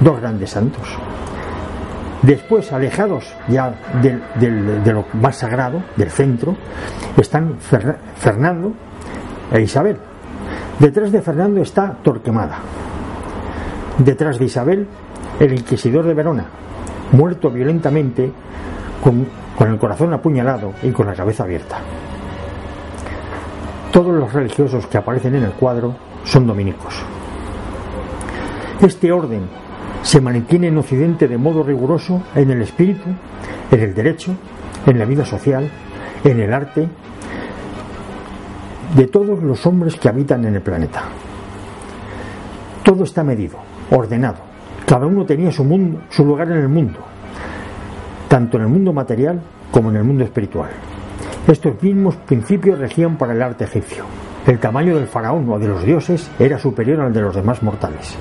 Dos 0.00 0.20
grandes 0.20 0.50
santos. 0.50 0.98
Después, 2.26 2.72
alejados 2.72 3.34
ya 3.48 3.74
de 4.00 4.92
lo 4.92 5.04
más 5.12 5.36
sagrado, 5.36 5.82
del 5.96 6.10
centro, 6.10 6.56
están 7.18 7.58
Fernando 8.16 8.72
e 9.52 9.60
Isabel. 9.60 9.98
Detrás 10.78 11.12
de 11.12 11.20
Fernando 11.20 11.60
está 11.60 11.98
Torquemada. 12.02 12.58
Detrás 13.98 14.38
de 14.38 14.46
Isabel, 14.46 14.88
el 15.38 15.52
inquisidor 15.52 16.06
de 16.06 16.14
Verona, 16.14 16.46
muerto 17.12 17.50
violentamente 17.50 18.32
con, 19.02 19.26
con 19.56 19.70
el 19.70 19.78
corazón 19.78 20.14
apuñalado 20.14 20.72
y 20.82 20.90
con 20.92 21.06
la 21.06 21.14
cabeza 21.14 21.44
abierta. 21.44 21.78
Todos 23.92 24.14
los 24.14 24.32
religiosos 24.32 24.86
que 24.86 24.96
aparecen 24.96 25.34
en 25.34 25.44
el 25.44 25.52
cuadro 25.52 25.94
son 26.24 26.46
dominicos. 26.46 26.94
Este 28.80 29.12
orden 29.12 29.42
se 30.04 30.20
mantiene 30.20 30.68
en 30.68 30.76
Occidente 30.76 31.26
de 31.26 31.38
modo 31.38 31.62
riguroso 31.62 32.22
en 32.34 32.50
el 32.50 32.60
espíritu, 32.60 33.08
en 33.70 33.80
el 33.80 33.94
derecho, 33.94 34.36
en 34.86 34.98
la 34.98 35.06
vida 35.06 35.24
social, 35.24 35.68
en 36.22 36.40
el 36.40 36.52
arte, 36.52 36.86
de 38.94 39.06
todos 39.06 39.42
los 39.42 39.66
hombres 39.66 39.96
que 39.96 40.08
habitan 40.08 40.44
en 40.44 40.56
el 40.56 40.60
planeta. 40.60 41.04
Todo 42.84 43.04
está 43.04 43.24
medido, 43.24 43.56
ordenado. 43.90 44.36
Cada 44.86 45.06
uno 45.06 45.24
tenía 45.24 45.50
su, 45.50 45.64
mundo, 45.64 46.02
su 46.10 46.22
lugar 46.24 46.50
en 46.50 46.58
el 46.58 46.68
mundo, 46.68 46.98
tanto 48.28 48.58
en 48.58 48.64
el 48.64 48.68
mundo 48.68 48.92
material 48.92 49.40
como 49.70 49.88
en 49.88 49.96
el 49.96 50.04
mundo 50.04 50.22
espiritual. 50.22 50.68
Estos 51.48 51.82
mismos 51.82 52.14
principios 52.16 52.78
regían 52.78 53.16
para 53.16 53.32
el 53.32 53.40
arte 53.40 53.64
egipcio. 53.64 54.04
El 54.46 54.58
tamaño 54.58 54.96
del 54.96 55.06
faraón 55.06 55.48
o 55.48 55.58
de 55.58 55.68
los 55.68 55.82
dioses 55.82 56.30
era 56.38 56.58
superior 56.58 57.00
al 57.00 57.12
de 57.14 57.22
los 57.22 57.34
demás 57.34 57.62
mortales. 57.62 58.16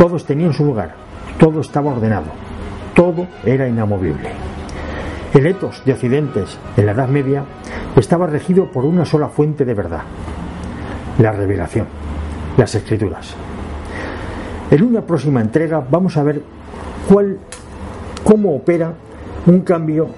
Todos 0.00 0.24
tenían 0.24 0.54
su 0.54 0.64
lugar, 0.64 0.94
todo 1.38 1.60
estaba 1.60 1.92
ordenado, 1.92 2.28
todo 2.94 3.26
era 3.44 3.68
inamovible. 3.68 4.30
El 5.34 5.46
etos 5.46 5.82
de 5.84 5.92
Occidentes 5.92 6.56
en 6.78 6.86
la 6.86 6.92
Edad 6.92 7.08
Media 7.08 7.44
estaba 7.94 8.26
regido 8.26 8.70
por 8.70 8.86
una 8.86 9.04
sola 9.04 9.28
fuente 9.28 9.66
de 9.66 9.74
verdad, 9.74 10.00
la 11.18 11.32
revelación, 11.32 11.86
las 12.56 12.74
escrituras. 12.74 13.34
En 14.70 14.82
una 14.82 15.02
próxima 15.02 15.42
entrega 15.42 15.84
vamos 15.90 16.16
a 16.16 16.22
ver 16.22 16.40
cuál, 17.06 17.36
cómo 18.24 18.56
opera 18.56 18.94
un 19.44 19.60
cambio 19.60 20.08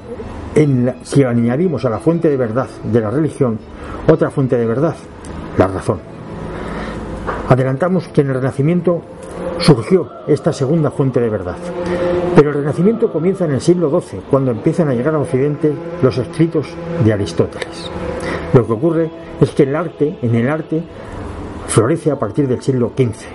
si 1.02 1.24
añadimos 1.24 1.84
a 1.84 1.90
la 1.90 1.98
fuente 1.98 2.30
de 2.30 2.36
verdad 2.36 2.68
de 2.84 3.00
la 3.00 3.10
religión 3.10 3.58
otra 4.08 4.30
fuente 4.30 4.56
de 4.56 4.64
verdad, 4.64 4.94
la 5.58 5.66
razón. 5.66 5.98
Adelantamos 7.48 8.06
que 8.06 8.20
en 8.20 8.28
el 8.28 8.34
Renacimiento 8.34 9.02
surgió 9.62 10.08
esta 10.26 10.52
segunda 10.52 10.90
fuente 10.90 11.20
de 11.20 11.28
verdad. 11.28 11.56
Pero 12.34 12.50
el 12.50 12.56
Renacimiento 12.56 13.12
comienza 13.12 13.44
en 13.44 13.52
el 13.52 13.60
siglo 13.60 13.88
XII, 14.00 14.20
cuando 14.30 14.50
empiezan 14.50 14.88
a 14.88 14.94
llegar 14.94 15.14
a 15.14 15.18
Occidente 15.18 15.72
los 16.02 16.18
escritos 16.18 16.66
de 17.04 17.12
Aristóteles. 17.12 17.90
Lo 18.52 18.66
que 18.66 18.72
ocurre 18.72 19.10
es 19.40 19.50
que 19.50 19.62
el 19.62 19.74
arte, 19.74 20.18
en 20.22 20.34
el 20.34 20.48
arte, 20.48 20.82
florece 21.68 22.10
a 22.10 22.18
partir 22.18 22.48
del 22.48 22.62
siglo 22.62 22.92
XV. 22.96 23.26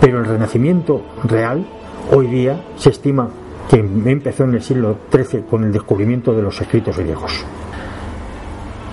Pero 0.00 0.20
el 0.20 0.26
Renacimiento 0.26 1.02
real, 1.24 1.66
hoy 2.12 2.26
día, 2.28 2.64
se 2.76 2.90
estima 2.90 3.28
que 3.68 3.76
empezó 3.76 4.44
en 4.44 4.54
el 4.54 4.62
siglo 4.62 4.96
XIII 5.12 5.42
con 5.42 5.64
el 5.64 5.72
descubrimiento 5.72 6.32
de 6.32 6.42
los 6.42 6.60
escritos 6.60 6.96
griegos. 6.96 7.44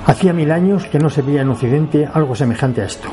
Hacía 0.05 0.33
mil 0.33 0.51
años 0.51 0.85
que 0.87 0.99
no 0.99 1.09
se 1.09 1.21
veía 1.21 1.41
en 1.41 1.49
Occidente 1.49 2.07
algo 2.11 2.35
semejante 2.35 2.81
a 2.81 2.85
esto. 2.85 3.09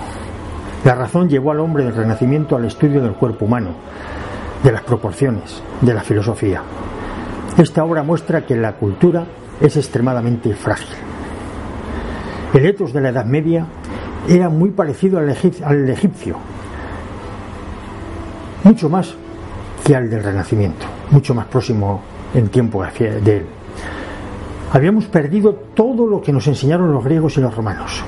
La 0.85 0.95
razón 0.95 1.29
llevó 1.29 1.51
al 1.51 1.61
hombre 1.61 1.85
del 1.85 1.95
Renacimiento 1.95 2.57
al 2.57 2.67
estudio 2.67 3.03
del 3.03 3.15
cuerpo 3.15 3.47
humano, 3.47 3.71
de 4.63 4.73
las 4.73 4.83
proporciones, 4.83 5.63
de 5.81 5.95
la 5.95 6.03
filosofía. 6.03 6.63
Esta 7.57 7.85
obra 7.85 8.03
muestra 8.03 8.45
que 8.45 8.57
la 8.57 8.75
cultura 8.75 9.25
es 9.61 9.77
extremadamente 9.77 10.55
frágil. 10.55 10.95
El 12.53 12.67
etos 12.67 12.93
de 12.93 13.01
la 13.01 13.09
Edad 13.09 13.25
Media 13.25 13.67
era 14.29 14.49
muy 14.49 14.71
parecido 14.71 15.19
al, 15.19 15.31
egipcio, 15.89 16.37
mucho 18.63 18.89
más 18.89 19.15
que 19.85 19.97
al 19.97 20.11
del 20.11 20.23
Renacimiento 20.23 20.95
mucho 21.11 21.35
más 21.35 21.47
próximo 21.47 22.03
en 22.35 22.49
tiempo 22.49 22.83
de 22.83 23.37
él. 23.37 23.47
Habíamos 24.73 25.05
perdido 25.07 25.55
todo 25.75 26.07
lo 26.07 26.21
que 26.21 26.33
nos 26.33 26.47
enseñaron 26.47 26.93
los 26.93 27.05
griegos 27.05 27.37
y 27.37 27.41
los 27.41 27.55
romanos. 27.55 28.03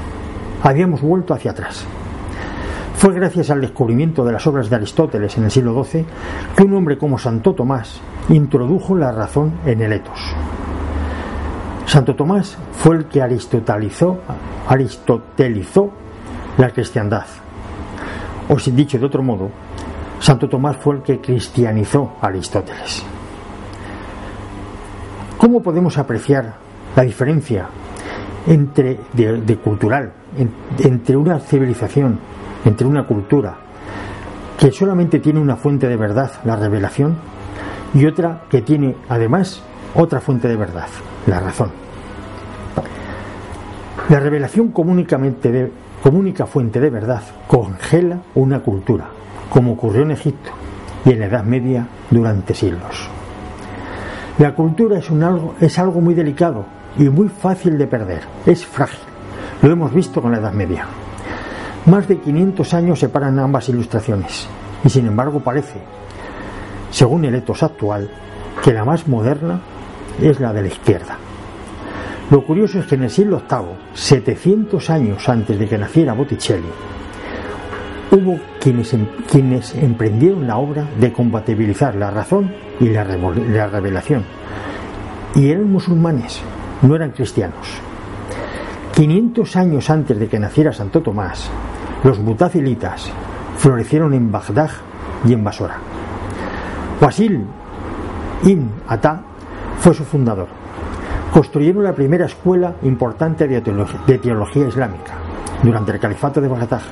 Habíamos 0.63 1.01
vuelto 1.01 1.33
hacia 1.33 1.53
atrás. 1.53 1.87
Fue 3.07 3.15
gracias 3.15 3.51
al 3.51 3.61
descubrimiento 3.61 4.25
de 4.25 4.33
las 4.33 4.45
obras 4.49 4.69
de 4.69 4.75
Aristóteles 4.75 5.39
en 5.39 5.45
el 5.45 5.51
siglo 5.53 5.85
XII 5.85 6.05
que 6.57 6.65
un 6.65 6.75
hombre 6.75 6.99
como 6.99 7.17
Santo 7.17 7.55
Tomás 7.55 8.01
introdujo 8.31 8.97
la 8.97 9.13
razón 9.13 9.61
en 9.65 9.81
el 9.81 9.93
etos. 9.93 10.19
Santo 11.87 12.17
Tomás 12.17 12.59
fue 12.73 12.97
el 12.97 13.05
que 13.05 13.23
aristotelizó, 13.23 14.19
aristotelizó 14.67 15.93
la 16.59 16.71
cristiandad. 16.71 17.27
O 18.49 18.59
si 18.59 18.73
dicho 18.73 18.99
de 18.99 19.07
otro 19.07 19.23
modo, 19.23 19.51
Santo 20.19 20.49
Tomás 20.49 20.77
fue 20.77 20.97
el 20.97 21.03
que 21.03 21.21
cristianizó 21.21 22.15
a 22.21 22.27
Aristóteles. 22.27 23.05
¿Cómo 25.39 25.63
podemos 25.63 25.97
apreciar 25.97 26.57
la 26.97 27.05
diferencia 27.05 27.69
entre, 28.49 28.99
de, 29.13 29.59
cultural 29.59 30.13
entre 30.81 31.17
una 31.17 31.39
civilización, 31.39 32.19
entre 32.65 32.87
una 32.87 33.07
cultura 33.07 33.57
que 34.59 34.73
solamente 34.73 35.21
tiene 35.21 35.41
una 35.41 35.57
fuente 35.57 35.89
de 35.89 35.97
verdad, 35.97 36.33
la 36.45 36.57
revelación, 36.57 37.17
y 37.95 38.07
otra 38.07 38.43
que 38.49 38.63
tiene 38.63 38.97
además 39.09 39.63
otra 39.95 40.21
fuente 40.21 40.49
de 40.49 40.57
verdad, 40.57 40.89
la 41.27 41.41
razón? 41.41 41.71
La 44.09 44.21
revelación 44.21 44.71
como 44.71 44.93
única 44.93 46.47
fuente 46.47 46.81
de 46.81 46.91
verdad 46.91 47.23
congela 47.47 48.19
una 48.35 48.61
cultura, 48.61 49.07
como 49.51 49.73
ocurrió 49.73 50.03
en 50.03 50.13
Egipto 50.13 50.51
y 51.05 51.13
en 51.13 51.21
la 51.21 51.27
Edad 51.27 51.45
Media 51.45 51.87
durante 52.11 52.55
siglos. 52.55 53.09
La 54.39 54.55
cultura 54.55 54.99
es, 54.99 55.11
un 55.11 55.23
algo, 55.23 55.55
es 55.61 55.79
algo 55.79 56.01
muy 56.01 56.15
delicado 56.15 56.67
y 56.99 57.09
muy 57.09 57.29
fácil 57.29 57.79
de 57.79 57.87
perder, 57.87 58.23
es 58.45 58.65
frágil. 58.67 59.01
Lo 59.63 59.71
hemos 59.71 59.93
visto 59.95 60.21
con 60.21 60.33
la 60.33 60.39
Edad 60.39 60.53
Media. 60.53 60.87
Más 61.87 62.09
de 62.09 62.19
500 62.19 62.75
años 62.75 62.99
separan 62.99 63.39
ambas 63.39 63.69
ilustraciones 63.69 64.49
y 64.85 64.91
sin 64.91 65.07
embargo 65.07 65.39
parece, 65.39 65.79
según 66.91 67.25
el 67.25 67.37
etos 67.37 67.63
actual, 67.63 68.11
que 68.63 68.73
la 68.73 68.85
más 68.85 69.07
moderna 69.07 69.61
es 70.21 70.41
la 70.41 70.53
de 70.53 70.63
la 70.63 70.69
izquierda. 70.69 71.17
Lo 72.29 72.45
curioso 72.45 72.81
es 72.81 72.87
que 72.87 72.97
en 72.97 73.05
el 73.05 73.11
siglo 73.11 73.41
VIII, 73.49 73.95
700 73.95 74.91
años 74.91 75.29
antes 75.29 75.57
de 75.57 75.69
que 75.69 75.79
naciera 75.79 76.13
Botticelli, 76.13 76.67
hubo 78.11 78.41
quienes, 78.61 78.93
em, 78.93 79.07
quienes 79.31 79.73
emprendieron 79.77 80.45
la 80.45 80.59
obra 80.59 80.89
de 80.99 81.13
compatibilizar 81.13 81.95
la 81.95 82.11
razón 82.11 82.53
y 82.81 82.89
la, 82.89 83.05
la 83.05 83.69
revelación. 83.69 84.25
Y 85.37 85.51
eran 85.51 85.71
musulmanes, 85.71 86.41
no 86.83 86.97
eran 86.97 87.13
cristianos. 87.13 87.79
500 88.93 89.55
años 89.55 89.89
antes 89.89 90.19
de 90.19 90.27
que 90.27 90.41
naciera 90.41 90.73
Santo 90.73 91.01
Tomás, 91.01 91.49
los 92.05 92.19
mutacilitas 92.19 93.11
florecieron 93.57 94.15
en 94.15 94.31
Bagdad 94.31 94.71
y 95.25 95.33
en 95.33 95.43
Basora. 95.43 95.79
Wasil 97.01 97.45
ibn 98.45 98.71
Ata 98.87 99.23
fue 99.79 99.95
su 99.95 100.05
fundador. 100.05 100.49
Construyeron 101.33 101.85
la 101.85 101.95
primera 101.95 102.27
escuela 102.27 102.75
importante 102.83 103.47
de 103.49 103.61
teología, 103.61 104.69
islámica 104.69 105.13
durante 105.63 105.93
el 105.93 105.99
califato 105.99 106.41
de 106.41 106.49
Bagdad. 106.49 106.83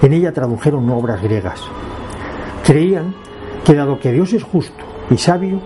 En 0.00 0.12
ella 0.12 0.32
tradujeron 0.32 0.88
obras 0.90 1.22
griegas. 1.22 1.62
Creían 2.64 3.14
que 3.64 3.74
dado 3.74 3.98
que 3.98 4.12
Dios 4.12 4.32
es 4.32 4.42
justo 4.42 4.84
y 5.10 5.16
sabio, 5.18 5.60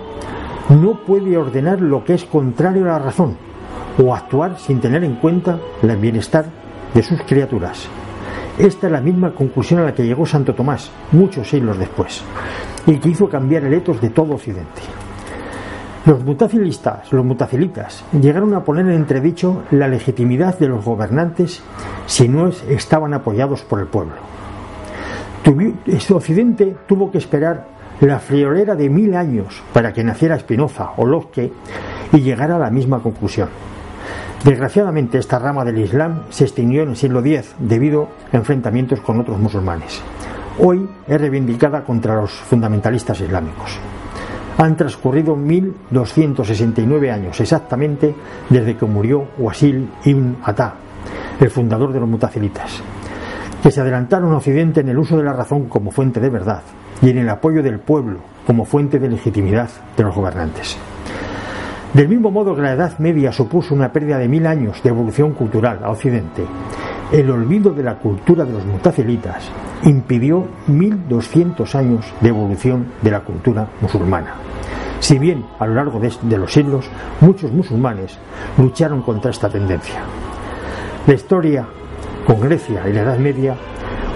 no 0.68 1.04
puede 1.04 1.36
ordenar 1.36 1.80
lo 1.80 2.04
que 2.04 2.14
es 2.14 2.24
contrario 2.24 2.84
a 2.84 2.88
la 2.88 2.98
razón 2.98 3.36
o 4.02 4.14
actuar 4.14 4.58
sin 4.58 4.80
tener 4.80 5.04
en 5.04 5.14
cuenta 5.16 5.58
el 5.82 5.96
bienestar 5.96 6.46
de 6.92 7.02
sus 7.02 7.22
criaturas. 7.22 7.88
Esta 8.58 8.86
es 8.86 8.92
la 8.92 9.02
misma 9.02 9.32
conclusión 9.32 9.80
a 9.80 9.84
la 9.84 9.94
que 9.94 10.06
llegó 10.06 10.24
Santo 10.24 10.54
Tomás 10.54 10.90
muchos 11.12 11.48
siglos 11.48 11.78
después 11.78 12.22
y 12.86 12.96
que 12.98 13.10
hizo 13.10 13.28
cambiar 13.28 13.64
el 13.64 13.74
etos 13.74 14.00
de 14.00 14.08
todo 14.08 14.34
Occidente. 14.34 14.80
Los 16.06 16.24
mutacilistas, 16.24 17.12
los 17.12 17.24
mutacilitas, 17.24 18.04
llegaron 18.18 18.54
a 18.54 18.64
poner 18.64 18.86
en 18.86 18.92
entredicho 18.92 19.64
la 19.72 19.88
legitimidad 19.88 20.58
de 20.58 20.68
los 20.68 20.84
gobernantes 20.84 21.62
si 22.06 22.28
no 22.28 22.48
estaban 22.48 23.12
apoyados 23.12 23.62
por 23.62 23.80
el 23.80 23.88
pueblo. 23.88 24.14
Este 25.84 26.14
Occidente 26.14 26.76
tuvo 26.86 27.10
que 27.10 27.18
esperar 27.18 27.66
la 28.00 28.20
friolera 28.20 28.74
de 28.74 28.88
mil 28.88 29.14
años 29.16 29.62
para 29.72 29.92
que 29.92 30.02
naciera 30.02 30.38
Spinoza 30.38 30.92
o 30.96 31.04
Locke 31.04 31.52
y 32.12 32.20
llegara 32.20 32.56
a 32.56 32.60
la 32.60 32.70
misma 32.70 33.00
conclusión. 33.00 33.48
Desgraciadamente, 34.44 35.18
esta 35.18 35.38
rama 35.38 35.64
del 35.64 35.78
Islam 35.78 36.22
se 36.30 36.44
extinguió 36.44 36.82
en 36.82 36.90
el 36.90 36.96
siglo 36.96 37.20
X 37.20 37.54
debido 37.58 38.08
a 38.32 38.36
enfrentamientos 38.36 39.00
con 39.00 39.18
otros 39.20 39.38
musulmanes. 39.38 40.00
Hoy 40.58 40.88
es 41.06 41.20
reivindicada 41.20 41.84
contra 41.84 42.14
los 42.14 42.30
fundamentalistas 42.30 43.20
islámicos. 43.20 43.78
Han 44.58 44.76
transcurrido 44.76 45.36
1269 45.36 47.10
años 47.10 47.38
exactamente 47.40 48.14
desde 48.48 48.76
que 48.76 48.86
murió 48.86 49.26
Wasil 49.36 49.90
ibn 50.04 50.38
Ata, 50.42 50.74
el 51.38 51.50
fundador 51.50 51.92
de 51.92 52.00
los 52.00 52.08
mutacilitas, 52.08 52.80
que 53.62 53.70
se 53.70 53.80
adelantaron 53.82 54.32
a 54.32 54.38
Occidente 54.38 54.80
en 54.80 54.88
el 54.88 54.98
uso 54.98 55.18
de 55.18 55.24
la 55.24 55.34
razón 55.34 55.68
como 55.68 55.90
fuente 55.90 56.20
de 56.20 56.30
verdad 56.30 56.62
y 57.02 57.10
en 57.10 57.18
el 57.18 57.28
apoyo 57.28 57.62
del 57.62 57.80
pueblo 57.80 58.20
como 58.46 58.64
fuente 58.64 58.98
de 58.98 59.10
legitimidad 59.10 59.68
de 59.94 60.04
los 60.04 60.14
gobernantes. 60.14 60.78
Del 61.96 62.10
mismo 62.10 62.30
modo 62.30 62.54
que 62.54 62.60
la 62.60 62.72
Edad 62.72 62.98
Media 62.98 63.32
supuso 63.32 63.74
una 63.74 63.90
pérdida 63.90 64.18
de 64.18 64.28
mil 64.28 64.46
años 64.46 64.82
de 64.82 64.90
evolución 64.90 65.32
cultural 65.32 65.80
a 65.82 65.88
Occidente, 65.88 66.44
el 67.10 67.30
olvido 67.30 67.72
de 67.72 67.82
la 67.82 67.94
cultura 67.94 68.44
de 68.44 68.52
los 68.52 68.66
mutacilitas 68.66 69.48
impidió 69.82 70.46
1200 70.66 71.74
años 71.74 72.04
de 72.20 72.28
evolución 72.28 72.88
de 73.00 73.10
la 73.10 73.20
cultura 73.20 73.66
musulmana. 73.80 74.34
Si 75.00 75.18
bien 75.18 75.46
a 75.58 75.66
lo 75.66 75.72
largo 75.72 75.98
de, 75.98 76.36
los 76.36 76.52
siglos 76.52 76.84
muchos 77.22 77.50
musulmanes 77.50 78.18
lucharon 78.58 79.00
contra 79.00 79.30
esta 79.30 79.48
tendencia. 79.48 80.02
La 81.06 81.14
historia 81.14 81.66
con 82.26 82.38
Grecia 82.40 82.86
y 82.90 82.92
la 82.92 83.00
Edad 83.04 83.18
Media 83.18 83.56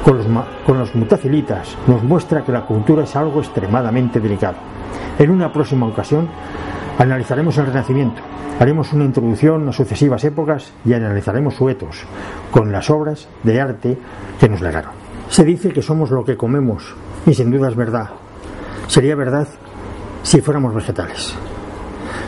con 0.05 0.19
los, 0.19 0.27
con 0.67 1.01
mutacilitas 1.01 1.79
nos 1.87 2.03
muestra 2.03 2.45
que 2.45 2.53
la 2.53 2.67
cultura 2.67 3.05
es 3.05 3.17
algo 3.17 3.41
extremadamente 3.41 4.21
delicado. 4.21 4.57
En 5.19 5.31
una 5.31 5.51
próxima 5.51 5.87
ocasión 5.87 6.29
Analizaremos 6.99 7.57
el 7.59 7.67
Renacimiento, 7.67 8.21
haremos 8.59 8.93
una 8.93 9.05
introducción 9.05 9.69
a 9.69 9.73
sucesivas 9.73 10.25
épocas 10.25 10.73
y 10.85 10.93
analizaremos 10.93 11.55
su 11.55 11.69
etos 11.69 12.05
con 12.51 12.73
las 12.73 12.91
obras 12.91 13.29
de 13.43 13.61
arte 13.61 13.99
que 14.39 14.49
nos 14.49 14.61
legaron. 14.61 14.93
Se 15.29 15.45
dice 15.45 15.71
que 15.71 15.83
somos 15.83 16.11
lo 16.11 16.25
que 16.25 16.37
comemos 16.37 16.95
y 17.27 17.35
sin 17.35 17.51
duda 17.51 17.69
es 17.69 17.77
verdad. 17.77 18.11
Sería 18.87 19.15
verdad 19.15 19.49
si 20.23 20.41
fuéramos 20.41 20.75
vegetales. 20.75 21.35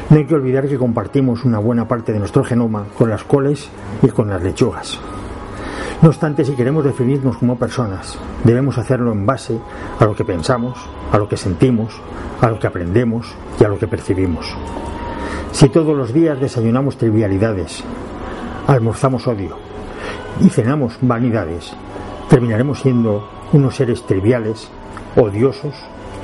No 0.09 0.19
hay 0.19 0.27
que 0.27 0.35
olvidar 0.35 0.69
que 0.69 0.79
compartimos 0.79 1.45
una 1.45 1.59
buena 1.59 1.89
parte 1.89 2.13
de 2.13 2.19
nuestro 2.19 2.45
genoma 2.45 2.87
con 2.97 3.11
las 3.11 3.25
coles 3.25 3.69
y 4.03 4.09
con 4.09 4.29
las 4.29 4.43
lechugas. 4.43 4.99
No 6.03 6.09
obstante, 6.09 6.45
si 6.45 6.55
queremos 6.57 6.85
definirnos 6.85 7.37
como 7.37 7.57
personas, 7.57 8.19
debemos 8.43 8.77
hacerlo 8.77 9.13
en 9.13 9.25
base 9.25 9.57
a 10.01 10.05
lo 10.05 10.17
que 10.17 10.25
pensamos, 10.25 10.77
a 11.13 11.17
lo 11.17 11.29
que 11.29 11.37
sentimos, 11.37 11.95
a 12.41 12.51
lo 12.51 12.59
que 12.59 12.67
aprendemos 12.67 13.33
y 13.61 13.63
a 13.63 13.69
lo 13.69 13.79
que 13.79 13.87
percibimos. 13.87 14.53
Si 15.53 15.69
todos 15.69 15.97
los 15.97 16.13
días 16.13 16.41
desayunamos 16.41 16.97
trivialidades, 16.97 17.85
almorzamos 18.67 19.29
odio 19.29 19.57
y 20.41 20.49
cenamos 20.49 20.99
vanidades, 21.01 21.73
terminaremos 22.29 22.81
siendo 22.81 23.29
unos 23.53 23.77
seres 23.77 24.05
triviales, 24.05 24.69
odiosos 25.15 25.75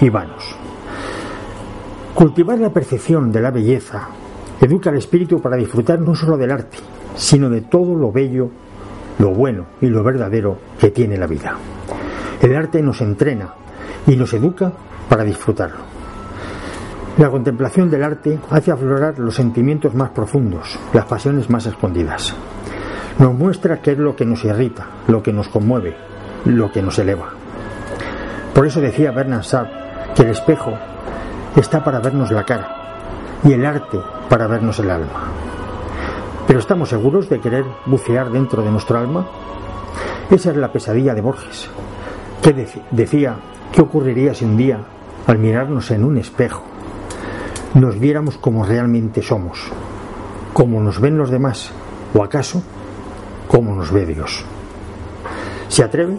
y 0.00 0.08
vanos. 0.08 0.56
Cultivar 2.16 2.58
la 2.58 2.70
percepción 2.70 3.30
de 3.30 3.42
la 3.42 3.52
belleza 3.52 4.08
educa 4.60 4.90
al 4.90 4.96
espíritu 4.96 5.40
para 5.40 5.54
disfrutar 5.54 6.00
no 6.00 6.16
solo 6.16 6.36
del 6.36 6.50
arte, 6.50 6.78
sino 7.14 7.48
de 7.48 7.60
todo 7.60 7.94
lo 7.94 8.10
bello 8.10 8.50
lo 9.18 9.30
bueno 9.30 9.66
y 9.80 9.86
lo 9.86 10.02
verdadero 10.02 10.58
que 10.78 10.90
tiene 10.90 11.16
la 11.16 11.26
vida. 11.26 11.56
El 12.40 12.54
arte 12.54 12.82
nos 12.82 13.00
entrena 13.00 13.54
y 14.06 14.16
nos 14.16 14.32
educa 14.32 14.72
para 15.08 15.24
disfrutarlo. 15.24 15.78
La 17.18 17.30
contemplación 17.30 17.90
del 17.90 18.04
arte 18.04 18.38
hace 18.50 18.70
aflorar 18.70 19.18
los 19.18 19.34
sentimientos 19.34 19.92
más 19.94 20.10
profundos, 20.10 20.78
las 20.92 21.04
pasiones 21.06 21.50
más 21.50 21.66
escondidas. 21.66 22.34
Nos 23.18 23.34
muestra 23.34 23.82
qué 23.82 23.92
es 23.92 23.98
lo 23.98 24.14
que 24.14 24.24
nos 24.24 24.44
irrita, 24.44 24.86
lo 25.08 25.20
que 25.20 25.32
nos 25.32 25.48
conmueve, 25.48 25.96
lo 26.44 26.70
que 26.70 26.80
nos 26.80 26.96
eleva. 27.00 27.30
Por 28.54 28.66
eso 28.66 28.80
decía 28.80 29.10
Bernard 29.10 29.42
Shaw 29.42 29.66
que 30.14 30.22
el 30.22 30.28
espejo 30.30 30.72
está 31.56 31.82
para 31.82 31.98
vernos 31.98 32.30
la 32.30 32.44
cara 32.44 33.40
y 33.42 33.52
el 33.52 33.66
arte 33.66 33.98
para 34.28 34.46
vernos 34.46 34.78
el 34.78 34.90
alma. 34.90 35.47
Pero 36.48 36.60
estamos 36.60 36.88
seguros 36.88 37.28
de 37.28 37.40
querer 37.40 37.66
bucear 37.84 38.30
dentro 38.30 38.62
de 38.62 38.70
nuestro 38.70 38.98
alma. 38.98 39.26
Esa 40.30 40.50
es 40.50 40.56
la 40.56 40.72
pesadilla 40.72 41.14
de 41.14 41.20
Borges, 41.20 41.68
que 42.42 42.54
decía, 42.90 43.36
¿qué 43.70 43.82
ocurriría 43.82 44.32
si 44.32 44.46
un 44.46 44.56
día, 44.56 44.78
al 45.26 45.36
mirarnos 45.36 45.90
en 45.90 46.04
un 46.04 46.16
espejo, 46.16 46.62
nos 47.74 48.00
viéramos 48.00 48.38
como 48.38 48.64
realmente 48.64 49.20
somos, 49.20 49.70
como 50.54 50.80
nos 50.80 50.98
ven 51.02 51.18
los 51.18 51.30
demás, 51.30 51.70
o 52.14 52.24
acaso, 52.24 52.62
como 53.46 53.74
nos 53.74 53.92
ve 53.92 54.06
Dios? 54.06 54.42
¿Se 55.68 55.84
atreve? 55.84 56.16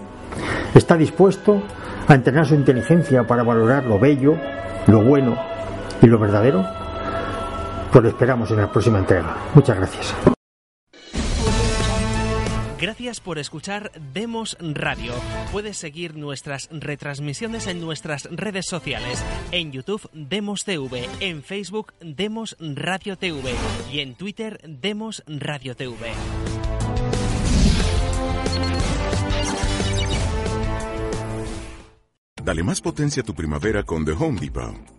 ¿Está 0.75 0.95
dispuesto 0.95 1.59
a 2.07 2.13
entrenar 2.13 2.45
su 2.45 2.53
inteligencia 2.53 3.25
para 3.25 3.41
valorar 3.41 3.85
lo 3.85 3.97
bello, 3.97 4.35
lo 4.85 5.01
bueno 5.01 5.35
y 6.03 6.05
lo 6.05 6.19
verdadero? 6.19 6.78
Pues 7.91 8.04
lo 8.04 8.10
esperamos 8.10 8.52
en 8.52 8.58
la 8.58 8.71
próxima 8.71 8.99
entrega. 8.99 9.36
Muchas 9.56 9.78
gracias. 9.78 10.15
Gracias 12.80 13.19
por 13.19 13.39
escuchar 13.39 13.91
Demos 14.13 14.58
Radio. 14.62 15.12
Puedes 15.52 15.75
seguir 15.75 16.15
nuestras 16.15 16.69
retransmisiones 16.71 17.67
en 17.67 17.82
nuestras 17.82 18.30
redes 18.32 18.67
sociales. 18.67 19.23
En 19.52 19.73
YouTube 19.73 20.10
Demos 20.13 20.63
TV, 20.63 21.10
en 21.19 21.43
Facebook 21.43 21.93
Demos 21.99 22.56
Radio 22.60 23.17
TV 23.17 23.54
y 23.91 23.99
en 23.99 24.15
Twitter 24.15 24.62
Demos 24.65 25.23
Radio 25.28 25.75
TV. 25.75 26.13
Dale 32.41 32.63
más 32.63 32.80
potencia 32.80 33.21
a 33.21 33.25
tu 33.25 33.34
primavera 33.34 33.84
con 33.84 34.06
The 34.06 34.13
Home 34.13 34.39
Depot. 34.39 34.98